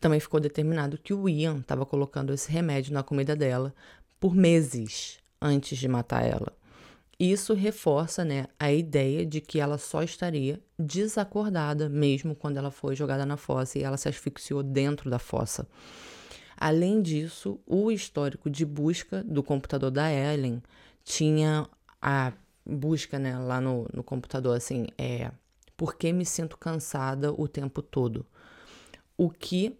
também 0.00 0.20
ficou 0.20 0.40
determinado 0.40 0.96
que 0.96 1.12
o 1.12 1.28
Ian 1.28 1.58
estava 1.58 1.84
colocando 1.84 2.32
esse 2.32 2.50
remédio 2.50 2.94
na 2.94 3.02
comida 3.02 3.36
dela 3.36 3.74
por 4.18 4.34
meses 4.34 5.18
antes 5.40 5.78
de 5.78 5.88
matar 5.88 6.24
ela. 6.24 6.52
Isso 7.24 7.54
reforça 7.54 8.24
né, 8.24 8.48
a 8.58 8.72
ideia 8.72 9.24
de 9.24 9.40
que 9.40 9.60
ela 9.60 9.78
só 9.78 10.02
estaria 10.02 10.60
desacordada 10.76 11.88
mesmo 11.88 12.34
quando 12.34 12.56
ela 12.56 12.72
foi 12.72 12.96
jogada 12.96 13.24
na 13.24 13.36
fossa 13.36 13.78
e 13.78 13.84
ela 13.84 13.96
se 13.96 14.08
asfixiou 14.08 14.60
dentro 14.60 15.08
da 15.08 15.20
fossa. 15.20 15.64
Além 16.56 17.00
disso, 17.00 17.60
o 17.64 17.92
histórico 17.92 18.50
de 18.50 18.66
busca 18.66 19.22
do 19.22 19.40
computador 19.40 19.92
da 19.92 20.12
Ellen 20.12 20.60
tinha 21.04 21.64
a 22.00 22.32
busca 22.66 23.20
né, 23.20 23.38
lá 23.38 23.60
no, 23.60 23.86
no 23.94 24.02
computador 24.02 24.56
assim, 24.56 24.88
é 24.98 25.30
por 25.76 25.94
que 25.94 26.12
me 26.12 26.26
sinto 26.26 26.58
cansada 26.58 27.32
o 27.32 27.46
tempo 27.46 27.82
todo? 27.82 28.26
O 29.16 29.30
que 29.30 29.78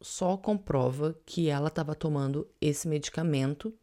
só 0.00 0.36
comprova 0.36 1.18
que 1.26 1.48
ela 1.48 1.66
estava 1.66 1.92
tomando 1.92 2.46
esse 2.60 2.86
medicamento 2.86 3.74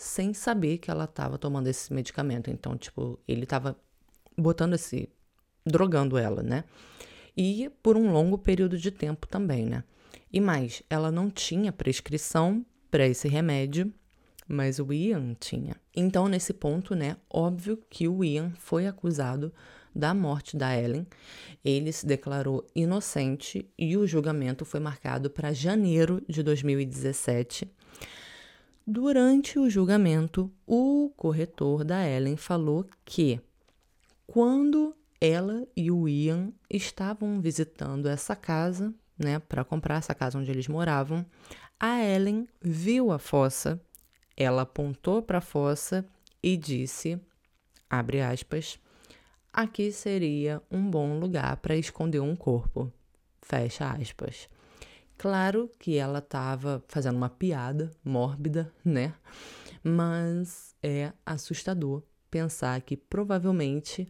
sem 0.00 0.32
saber 0.32 0.78
que 0.78 0.90
ela 0.90 1.04
estava 1.04 1.36
tomando 1.36 1.66
esse 1.66 1.92
medicamento. 1.92 2.50
Então, 2.50 2.74
tipo, 2.74 3.18
ele 3.28 3.44
estava 3.44 3.76
botando 4.36 4.72
esse. 4.72 5.10
drogando 5.64 6.16
ela, 6.16 6.42
né? 6.42 6.64
E 7.36 7.70
por 7.82 7.98
um 7.98 8.10
longo 8.10 8.38
período 8.38 8.78
de 8.78 8.90
tempo 8.90 9.26
também, 9.26 9.66
né? 9.66 9.84
E 10.32 10.40
mais, 10.40 10.82
ela 10.88 11.10
não 11.10 11.28
tinha 11.30 11.70
prescrição 11.70 12.64
para 12.90 13.06
esse 13.06 13.28
remédio, 13.28 13.92
mas 14.48 14.78
o 14.78 14.90
Ian 14.90 15.36
tinha. 15.38 15.76
Então, 15.94 16.28
nesse 16.28 16.54
ponto, 16.54 16.94
né, 16.94 17.16
óbvio 17.28 17.78
que 17.90 18.08
o 18.08 18.24
Ian 18.24 18.52
foi 18.58 18.86
acusado 18.86 19.52
da 19.94 20.14
morte 20.14 20.56
da 20.56 20.74
Ellen. 20.74 21.06
Ele 21.62 21.92
se 21.92 22.06
declarou 22.06 22.66
inocente 22.74 23.70
e 23.78 23.98
o 23.98 24.06
julgamento 24.06 24.64
foi 24.64 24.80
marcado 24.80 25.28
para 25.28 25.52
janeiro 25.52 26.22
de 26.26 26.42
2017. 26.42 27.70
Durante 28.92 29.56
o 29.56 29.70
julgamento, 29.70 30.52
o 30.66 31.12
corretor 31.16 31.84
da 31.84 32.04
Ellen 32.04 32.36
falou 32.36 32.84
que 33.04 33.40
quando 34.26 34.96
ela 35.20 35.64
e 35.76 35.92
o 35.92 36.08
Ian 36.08 36.52
estavam 36.68 37.40
visitando 37.40 38.08
essa 38.08 38.34
casa, 38.34 38.92
né, 39.16 39.38
para 39.38 39.62
comprar 39.62 39.98
essa 39.98 40.12
casa 40.12 40.40
onde 40.40 40.50
eles 40.50 40.66
moravam, 40.66 41.24
a 41.78 42.02
Ellen 42.02 42.48
viu 42.60 43.12
a 43.12 43.20
fossa, 43.20 43.80
ela 44.36 44.62
apontou 44.62 45.22
para 45.22 45.38
a 45.38 45.40
fossa 45.40 46.04
e 46.42 46.56
disse, 46.56 47.16
abre 47.88 48.20
aspas, 48.20 48.76
aqui 49.52 49.92
seria 49.92 50.60
um 50.68 50.90
bom 50.90 51.16
lugar 51.16 51.58
para 51.58 51.76
esconder 51.76 52.18
um 52.18 52.34
corpo, 52.34 52.92
fecha 53.40 53.88
aspas. 53.88 54.48
Claro 55.20 55.70
que 55.78 55.98
ela 55.98 56.20
estava 56.20 56.82
fazendo 56.88 57.16
uma 57.16 57.28
piada 57.28 57.90
mórbida, 58.02 58.72
né? 58.82 59.12
Mas 59.84 60.74
é 60.82 61.12
assustador 61.26 62.02
pensar 62.30 62.80
que 62.80 62.96
provavelmente 62.96 64.08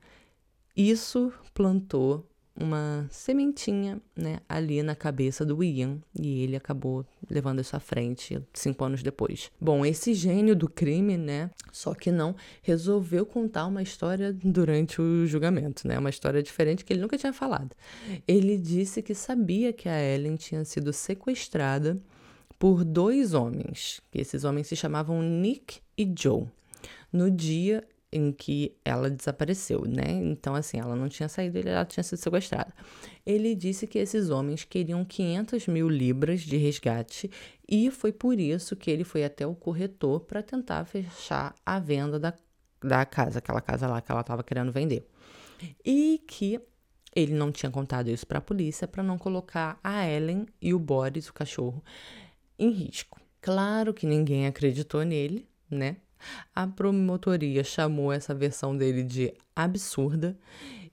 isso 0.77 1.33
plantou 1.53 2.31
uma 2.55 3.07
sementinha, 3.11 4.01
né, 4.15 4.41
ali 4.49 4.83
na 4.83 4.95
cabeça 4.95 5.45
do 5.45 5.63
Ian 5.63 5.99
e 6.19 6.43
ele 6.43 6.57
acabou 6.57 7.07
levando 7.29 7.61
isso 7.61 7.75
à 7.75 7.81
frente 7.81 8.43
cinco 8.53 8.85
anos 8.85 9.03
depois. 9.03 9.51
Bom, 9.61 9.85
esse 9.85 10.13
gênio 10.15 10.55
do 10.55 10.69
crime, 10.69 11.17
né, 11.17 11.51
só 11.73 11.95
que 11.95 12.11
não 12.11 12.35
resolveu 12.63 13.25
contar 13.25 13.67
uma 13.67 13.83
história 13.83 14.33
durante 14.33 15.01
o 15.01 15.27
julgamento, 15.27 15.87
né, 15.87 15.99
uma 15.99 16.11
história 16.11 16.43
diferente 16.43 16.85
que 16.85 16.93
ele 16.93 17.03
nunca 17.03 17.17
tinha 17.17 17.33
falado. 17.33 17.75
Ele 18.27 18.59
disse 18.59 19.03
que 19.03 19.15
sabia 19.15 19.73
que 19.73 19.89
a 19.89 20.01
Ellen 20.01 20.37
tinha 20.37 20.65
sido 20.65 20.93
sequestrada 20.93 22.01
por 22.59 22.85
dois 22.85 23.33
homens, 23.33 24.03
que 24.11 24.21
esses 24.21 24.45
homens 24.45 24.67
se 24.67 24.77
chamavam 24.77 25.23
Nick 25.23 25.81
e 25.97 26.13
Joe, 26.15 26.47
no 27.11 27.31
dia 27.31 27.83
em 28.13 28.33
que 28.33 28.77
ela 28.85 29.09
desapareceu, 29.09 29.85
né? 29.87 30.11
Então, 30.11 30.55
assim, 30.55 30.79
ela 30.79 30.97
não 30.97 31.09
tinha 31.09 31.29
saído, 31.29 31.59
ela 31.59 31.85
tinha 31.85 32.03
sido 32.03 32.19
sequestrada. 32.19 32.73
Ele 33.25 33.55
disse 33.55 33.87
que 33.87 33.99
esses 33.99 34.31
homens 34.31 34.65
queriam 34.65 35.05
500 35.05 35.69
mil 35.69 35.89
libras 35.89 36.41
de 36.41 36.57
resgate 36.57 37.31
e 37.69 37.91
foi 37.91 38.13
por 38.13 38.39
isso 38.39 38.75
que 38.75 38.91
ele 38.91 39.05
foi 39.05 39.25
até 39.25 39.47
o 39.47 39.55
corretor 39.55 40.21
para 40.21 40.43
tentar 40.43 40.85
fechar 40.85 41.55
a 41.65 41.79
venda 41.79 42.19
da, 42.19 42.35
da 42.83 43.05
casa, 43.05 43.39
aquela 43.39 43.61
casa 43.61 43.87
lá 43.87 44.01
que 44.01 44.11
ela 44.11 44.23
estava 44.23 44.43
querendo 44.43 44.73
vender. 44.73 45.07
E 45.85 46.23
que 46.27 46.61
ele 47.15 47.35
não 47.35 47.53
tinha 47.53 47.71
contado 47.71 48.09
isso 48.09 48.27
para 48.27 48.39
a 48.39 48.43
polícia 48.43 48.89
para 48.89 49.03
não 49.03 49.19
colocar 49.19 49.79
a 49.83 50.09
Ellen 50.09 50.47
e 50.61 50.73
o 50.73 50.79
Boris, 50.79 51.29
o 51.29 51.35
cachorro, 51.35 51.83
em 52.59 52.71
risco. 52.71 53.21
Claro 53.41 53.95
que 53.95 54.07
ninguém 54.07 54.47
acreditou 54.47 55.03
nele, 55.03 55.49
né? 55.71 55.97
A 56.55 56.67
promotoria 56.67 57.65
chamou 57.65 58.13
essa 58.13 58.35
versão 58.35 58.77
dele 58.77 59.03
de 59.03 59.33
absurda 59.55 60.37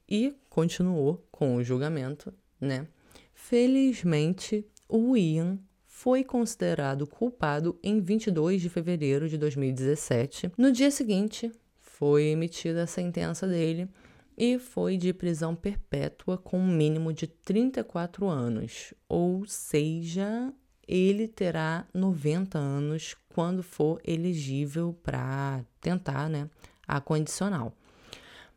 e 0.07 0.35
continuou 0.49 1.25
com 1.31 1.55
o 1.55 1.63
julgamento, 1.63 2.33
né? 2.59 2.87
Felizmente, 3.33 4.65
o 4.89 5.15
Ian 5.15 5.59
foi 5.85 6.23
considerado 6.23 7.07
culpado 7.07 7.77
em 7.83 7.99
22 7.99 8.61
de 8.61 8.69
fevereiro 8.69 9.27
de 9.27 9.37
2017. 9.37 10.51
No 10.57 10.71
dia 10.71 10.91
seguinte, 10.91 11.51
foi 11.79 12.25
emitida 12.25 12.83
a 12.83 12.87
sentença 12.87 13.47
dele 13.47 13.89
e 14.37 14.59
foi 14.59 14.97
de 14.97 15.11
prisão 15.11 15.55
perpétua 15.55 16.37
com 16.37 16.59
um 16.59 16.67
mínimo 16.67 17.11
de 17.11 17.25
34 17.25 18.27
anos, 18.27 18.93
ou 19.09 19.47
seja, 19.47 20.53
ele 20.87 21.27
terá 21.27 21.87
90 21.93 22.59
anos 22.59 23.15
quando 23.37 23.61
for 23.61 24.01
elegível 24.03 24.97
para 25.03 25.63
tentar, 25.79 26.27
né, 26.27 26.49
a 26.87 26.99
condicional. 26.99 27.71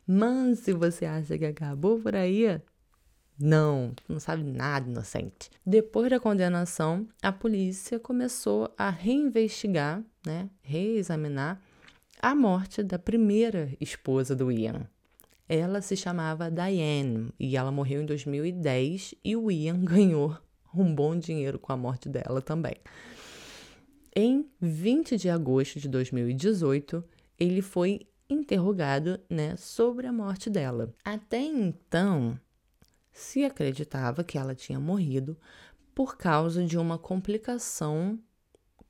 Mas 0.07 0.57
se 0.57 0.73
você 0.73 1.05
acha 1.05 1.37
que 1.37 1.45
acabou 1.45 1.99
por 1.99 2.15
aí, 2.15 2.59
não, 3.39 3.93
não 4.09 4.19
sabe 4.19 4.41
nada, 4.41 4.89
inocente. 4.89 5.51
Depois 5.63 6.09
da 6.09 6.19
condenação, 6.19 7.07
a 7.21 7.31
polícia 7.31 7.99
começou 7.99 8.73
a 8.75 8.89
reinvestigar, 8.89 10.03
né, 10.25 10.49
reexaminar 10.63 11.61
a 12.19 12.33
morte 12.33 12.81
da 12.81 12.97
primeira 12.97 13.71
esposa 13.79 14.35
do 14.35 14.51
Ian. 14.51 14.87
Ela 15.47 15.79
se 15.81 15.95
chamava 15.95 16.49
Diane 16.49 17.31
e 17.39 17.55
ela 17.55 17.71
morreu 17.71 18.01
em 18.01 18.05
2010 18.07 19.13
e 19.23 19.35
o 19.35 19.51
Ian 19.51 19.77
ganhou 19.85 20.35
um 20.73 20.95
bom 20.95 21.15
dinheiro 21.15 21.59
com 21.59 21.71
a 21.71 21.77
morte 21.77 22.09
dela 22.09 22.41
também. 22.41 22.77
Em 24.13 24.45
20 24.59 25.15
de 25.15 25.29
agosto 25.29 25.79
de 25.79 25.87
2018, 25.87 27.03
ele 27.39 27.61
foi 27.61 28.01
interrogado 28.29 29.19
né, 29.29 29.55
sobre 29.55 30.05
a 30.05 30.11
morte 30.11 30.49
dela. 30.49 30.93
Até 31.03 31.39
então, 31.39 32.37
se 33.11 33.45
acreditava 33.45 34.23
que 34.23 34.37
ela 34.37 34.53
tinha 34.53 34.79
morrido 34.79 35.37
por 35.95 36.17
causa 36.17 36.65
de 36.65 36.77
uma 36.77 36.97
complicação 36.97 38.19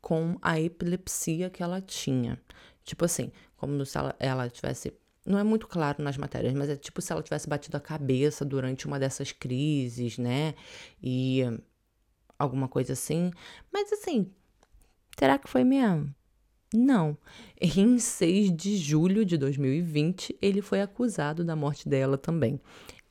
com 0.02 0.38
a 0.42 0.60
epilepsia 0.60 1.52
que 1.52 1.62
ela 1.62 1.80
tinha. 1.82 2.42
Tipo 2.84 3.06
assim, 3.06 3.32
como 3.56 3.86
se 3.86 3.98
ela, 3.98 4.16
ela 4.20 4.50
tivesse. 4.50 4.92
Não 5.24 5.38
é 5.38 5.44
muito 5.44 5.68
claro 5.68 6.04
nas 6.04 6.18
matérias, 6.18 6.54
mas 6.56 6.68
é 6.68 6.76
tipo 6.76 7.00
se 7.00 7.12
ela 7.12 7.22
tivesse 7.22 7.48
batido 7.48 7.78
a 7.78 7.80
cabeça 7.80 8.44
durante 8.44 8.88
uma 8.88 9.00
dessas 9.00 9.32
crises, 9.32 10.18
né? 10.18 10.56
E 11.02 11.42
alguma 12.40 12.68
coisa 12.68 12.94
assim. 12.94 13.32
Mas 13.72 13.94
assim, 13.94 14.32
será 15.18 15.38
que 15.38 15.50
foi 15.50 15.64
mesmo? 15.64 16.14
Não. 16.74 17.18
Em 17.60 18.00
6 18.00 18.56
de 18.56 18.78
julho 18.78 19.26
de 19.26 19.38
2020, 19.38 20.38
ele 20.42 20.62
foi 20.62 20.82
acusado 20.82 21.44
da 21.44 21.56
morte 21.56 21.90
dela 21.90 22.18
também. 22.18 22.60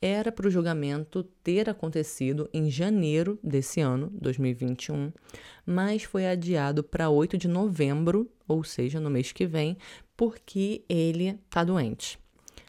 Era 0.01 0.31
para 0.31 0.47
o 0.47 0.49
julgamento 0.49 1.23
ter 1.43 1.69
acontecido 1.69 2.49
em 2.51 2.71
janeiro 2.71 3.37
desse 3.43 3.79
ano, 3.81 4.11
2021, 4.19 5.11
mas 5.63 6.01
foi 6.01 6.25
adiado 6.25 6.83
para 6.83 7.11
8 7.11 7.37
de 7.37 7.47
novembro, 7.47 8.27
ou 8.47 8.63
seja, 8.63 8.99
no 8.99 9.11
mês 9.11 9.31
que 9.31 9.45
vem, 9.45 9.77
porque 10.17 10.83
ele 10.89 11.37
tá 11.51 11.63
doente. 11.63 12.17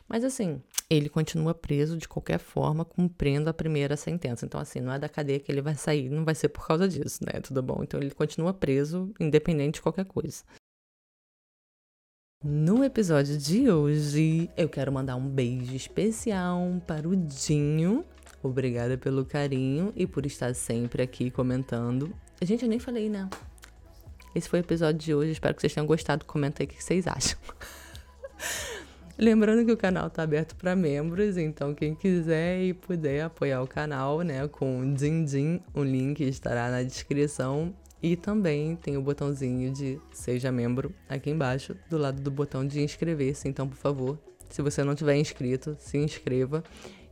Mas 0.07 0.25
assim, 0.25 0.61
ele 0.97 1.09
continua 1.09 1.55
preso 1.55 1.97
de 1.97 2.09
qualquer 2.09 2.39
forma, 2.39 2.85
cumprindo 2.85 3.49
a 3.49 3.55
primeira 3.55 3.97
sentença. 3.97 4.45
Então, 4.45 4.61
assim, 4.61 4.81
não 4.81 4.93
é 4.93 4.99
da 4.99 5.09
cadeia 5.09 5.41
que 5.41 5.51
ele 5.51 5.63
vai 5.63 5.75
sair, 5.75 6.09
não 6.11 6.25
vai 6.25 6.35
ser 6.35 6.49
por 6.49 6.67
causa 6.67 6.89
disso, 6.89 7.21
né? 7.25 7.41
Tudo 7.41 7.63
bom? 7.63 7.83
Então, 7.83 8.01
ele 8.01 8.11
continua 8.11 8.53
preso, 8.53 9.13
independente 9.19 9.75
de 9.75 9.83
qualquer 9.83 10.05
coisa. 10.05 10.43
No 12.45 12.85
episódio 12.85 13.39
de 13.39 13.71
hoje, 13.71 14.51
eu 14.57 14.69
quero 14.69 14.93
mandar 14.93 15.17
um 15.17 15.29
beijo 15.29 15.75
especial 15.75 16.61
para 16.87 17.09
o 17.09 17.17
Dinho. 17.17 18.05
Obrigada 18.43 18.99
pelo 18.99 19.25
carinho 19.25 19.93
e 19.95 20.07
por 20.07 20.27
estar 20.27 20.53
sempre 20.55 21.03
aqui 21.03 21.31
comentando. 21.31 22.13
Gente, 22.43 22.65
eu 22.65 22.69
nem 22.69 22.81
falei, 22.81 23.09
né? 23.09 23.31
Esse 24.35 24.49
foi 24.49 24.59
o 24.59 24.63
episódio 24.63 24.99
de 24.99 25.15
hoje. 25.15 25.31
Espero 25.31 25.55
que 25.55 25.61
vocês 25.61 25.73
tenham 25.73 25.87
gostado. 25.87 26.25
Comenta 26.25 26.63
aí 26.63 26.67
o 26.67 26.69
que 26.69 26.83
vocês 26.83 27.07
acham. 27.07 27.39
Lembrando 29.23 29.65
que 29.65 29.71
o 29.71 29.77
canal 29.77 30.09
está 30.09 30.25
aberto 30.25 30.57
para 30.57 30.75
membros, 30.75 31.37
então 31.37 31.73
quem 31.77 31.95
quiser 31.95 32.61
e 32.61 32.75
puder 32.75 33.23
apoiar 33.23 33.63
o 33.63 33.69
canal, 33.69 34.23
né, 34.23 34.49
com 34.49 34.81
o 34.81 34.95
Din 34.95 35.25
Din, 35.25 35.61
o 35.73 35.85
link 35.85 36.21
estará 36.25 36.69
na 36.69 36.83
descrição. 36.83 37.73
E 38.03 38.17
também 38.17 38.75
tem 38.75 38.97
o 38.97 39.01
botãozinho 39.01 39.73
de 39.73 40.01
seja 40.11 40.51
membro 40.51 40.93
aqui 41.09 41.31
embaixo, 41.31 41.77
do 41.89 41.99
lado 41.99 42.21
do 42.21 42.33
botão 42.33 42.67
de 42.67 42.81
inscrever-se. 42.81 43.49
Então, 43.49 43.69
por 43.69 43.77
favor, 43.77 44.19
se 44.51 44.61
você 44.61 44.83
não 44.83 44.97
tiver 44.97 45.15
inscrito, 45.15 45.77
se 45.79 45.99
inscreva. 45.99 46.65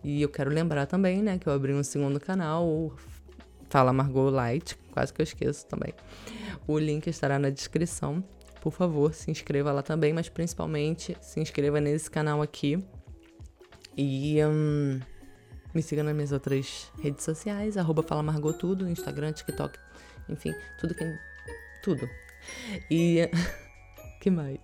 E 0.03 0.21
eu 0.21 0.29
quero 0.29 0.51
lembrar 0.51 0.87
também, 0.87 1.23
né, 1.23 1.39
que 1.39 1.47
eu 1.47 1.53
abri 1.53 1.73
um 1.73 1.85
segundo 1.85 2.19
canal, 2.19 2.67
o 2.67 2.93
Fala 3.69 3.93
Margot 3.93 4.31
Light, 4.31 4.77
quase 4.91 5.15
que 5.15 5.23
eu 5.23 5.25
esqueço 5.25 5.65
também. 5.69 5.95
O 6.67 6.77
link 6.77 7.07
estará 7.07 7.39
na 7.39 7.51
descrição 7.51 8.25
por 8.61 8.73
favor, 8.73 9.13
se 9.15 9.31
inscreva 9.31 9.73
lá 9.73 9.83
também, 9.83 10.13
mas 10.13 10.29
principalmente 10.29 11.17
se 11.21 11.41
inscreva 11.41 11.81
nesse 11.81 12.11
canal 12.11 12.43
aqui. 12.43 12.83
E 13.97 14.39
um, 14.45 15.01
me 15.75 15.83
siga 15.83 16.03
nas 16.03 16.15
minhas 16.15 16.33
outras 16.33 16.91
redes 17.03 17.25
sociais, 17.25 17.77
arroba 17.77 18.03
Fala 18.03 18.23
Margot 18.23 18.53
Tudo, 18.53 18.89
Instagram, 18.89 19.33
TikTok, 19.33 19.79
enfim, 20.29 20.55
tudo 20.79 20.95
que. 20.95 21.05
Tudo. 21.83 22.09
E. 22.91 23.29
que 24.21 24.31
mais? 24.31 24.59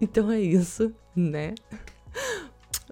Então 0.00 0.30
é 0.30 0.40
isso, 0.40 0.94
né? 1.14 1.54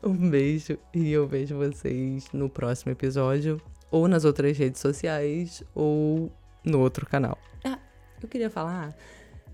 Um 0.02 0.30
beijo 0.30 0.78
e 0.94 1.10
eu 1.10 1.26
vejo 1.26 1.56
vocês 1.56 2.26
no 2.32 2.48
próximo 2.48 2.92
episódio, 2.92 3.60
ou 3.90 4.06
nas 4.06 4.24
outras 4.24 4.56
redes 4.56 4.80
sociais, 4.80 5.62
ou 5.74 6.32
no 6.64 6.80
outro 6.80 7.06
canal. 7.06 7.36
Ah, 7.64 7.78
eu 8.22 8.28
queria 8.28 8.50
falar 8.50 8.94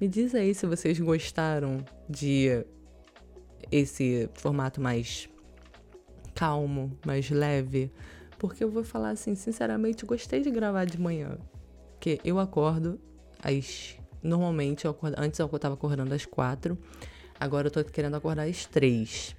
me 0.01 0.09
diz 0.09 0.35
aí 0.35 0.55
se 0.55 0.67
vocês 0.67 0.99
gostaram 0.99 1.85
de 2.09 2.65
esse 3.71 4.29
formato 4.35 4.81
mais 4.81 5.29
calmo, 6.35 6.97
mais 7.07 7.31
leve. 7.31 7.93
Porque 8.39 8.63
eu 8.63 8.71
vou 8.71 8.85
falar 8.85 9.11
assim, 9.11 9.35
sinceramente, 9.35 10.05
gostei 10.05 10.41
de 10.41 10.51
gravar 10.51 10.85
de 10.85 11.01
manhã. 11.01 11.39
Porque 11.93 12.21
eu 12.25 12.39
acordo 12.39 13.01
às. 13.43 13.97
Normalmente, 14.23 14.85
eu 14.85 14.91
acordo, 14.91 15.17
antes 15.19 15.39
eu 15.39 15.49
tava 15.59 15.75
acordando 15.75 16.15
às 16.15 16.27
quatro. 16.27 16.77
Agora 17.39 17.69
eu 17.69 17.71
tô 17.71 17.85
querendo 17.85 18.17
acordar 18.17 18.49
às 18.49 18.67
três. 18.67 19.37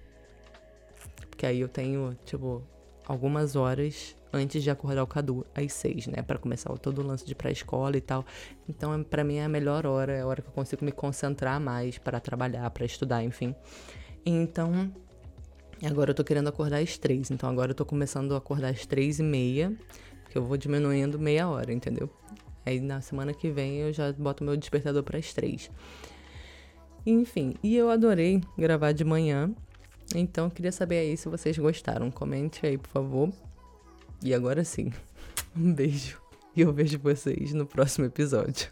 Porque 1.30 1.46
aí 1.46 1.60
eu 1.60 1.68
tenho, 1.68 2.18
tipo, 2.24 2.64
algumas 3.06 3.56
horas 3.56 4.16
antes 4.36 4.62
de 4.64 4.70
acordar 4.70 5.04
o 5.04 5.08
Cadu 5.08 5.46
às 5.56 5.74
seis, 5.74 6.08
né? 6.08 6.22
para 6.22 6.38
começar 6.38 6.76
todo 6.78 7.00
o 7.00 7.06
lance 7.06 7.26
de 7.26 7.34
pré-escola 7.34 7.98
e 7.98 8.02
tal. 8.02 8.26
Então, 8.68 8.94
é, 8.94 9.04
para 9.04 9.24
mim 9.24 9.38
é 9.38 9.46
a 9.46 9.50
melhor 9.50 9.86
hora, 9.86 10.14
é 10.14 10.22
a 10.22 10.28
hora 10.28 10.42
que 10.42 10.48
eu 10.48 10.54
consigo 10.54 10.84
me 10.84 10.92
concentrar 10.92 11.60
mais 11.60 11.98
para 11.98 12.20
trabalhar, 12.20 12.70
para 12.70 12.86
estudar, 12.86 13.24
enfim. 13.24 13.56
Então, 14.26 14.92
agora 15.84 16.12
eu 16.12 16.16
tô 16.16 16.24
querendo 16.24 16.48
acordar 16.48 16.80
às 16.80 16.98
três. 16.98 17.32
Então, 17.32 17.50
agora 17.50 17.72
eu 17.72 17.76
tô 17.76 17.86
começando 17.86 18.34
a 18.34 18.38
acordar 18.38 18.70
às 18.70 18.86
três 18.86 19.20
e 19.20 19.24
meia, 19.24 19.74
que 20.30 20.38
eu 20.38 20.44
vou 20.44 20.58
diminuindo 20.58 21.18
meia 21.18 21.48
hora, 21.48 21.72
entendeu? 21.72 22.10
Aí 22.66 22.80
na 22.80 23.00
semana 23.00 23.34
que 23.34 23.50
vem 23.52 23.78
eu 23.78 23.94
já 23.94 24.12
boto 24.14 24.44
meu 24.44 24.58
despertador 24.58 25.04
para 25.04 25.20
as 25.20 25.32
três. 25.32 25.70
Enfim, 27.06 27.54
e 27.62 27.76
eu 27.76 27.90
adorei 27.92 28.42
gravar 28.58 28.92
de 28.92 29.04
manhã. 29.04 29.54
Então, 30.16 30.50
queria 30.50 30.72
saber 30.72 30.98
aí 31.00 31.16
se 31.16 31.30
vocês 31.30 31.58
gostaram. 31.58 32.10
Comente 32.10 32.66
aí, 32.66 32.78
por 32.78 32.90
favor. 32.90 33.32
E 34.24 34.34
agora 34.34 34.64
sim, 34.64 34.92
um 35.56 35.74
beijo 35.74 36.20
e 36.56 36.62
eu 36.62 36.72
vejo 36.72 36.98
vocês 37.00 37.54
no 37.54 37.66
próximo 37.66 38.06
episódio. 38.06 38.70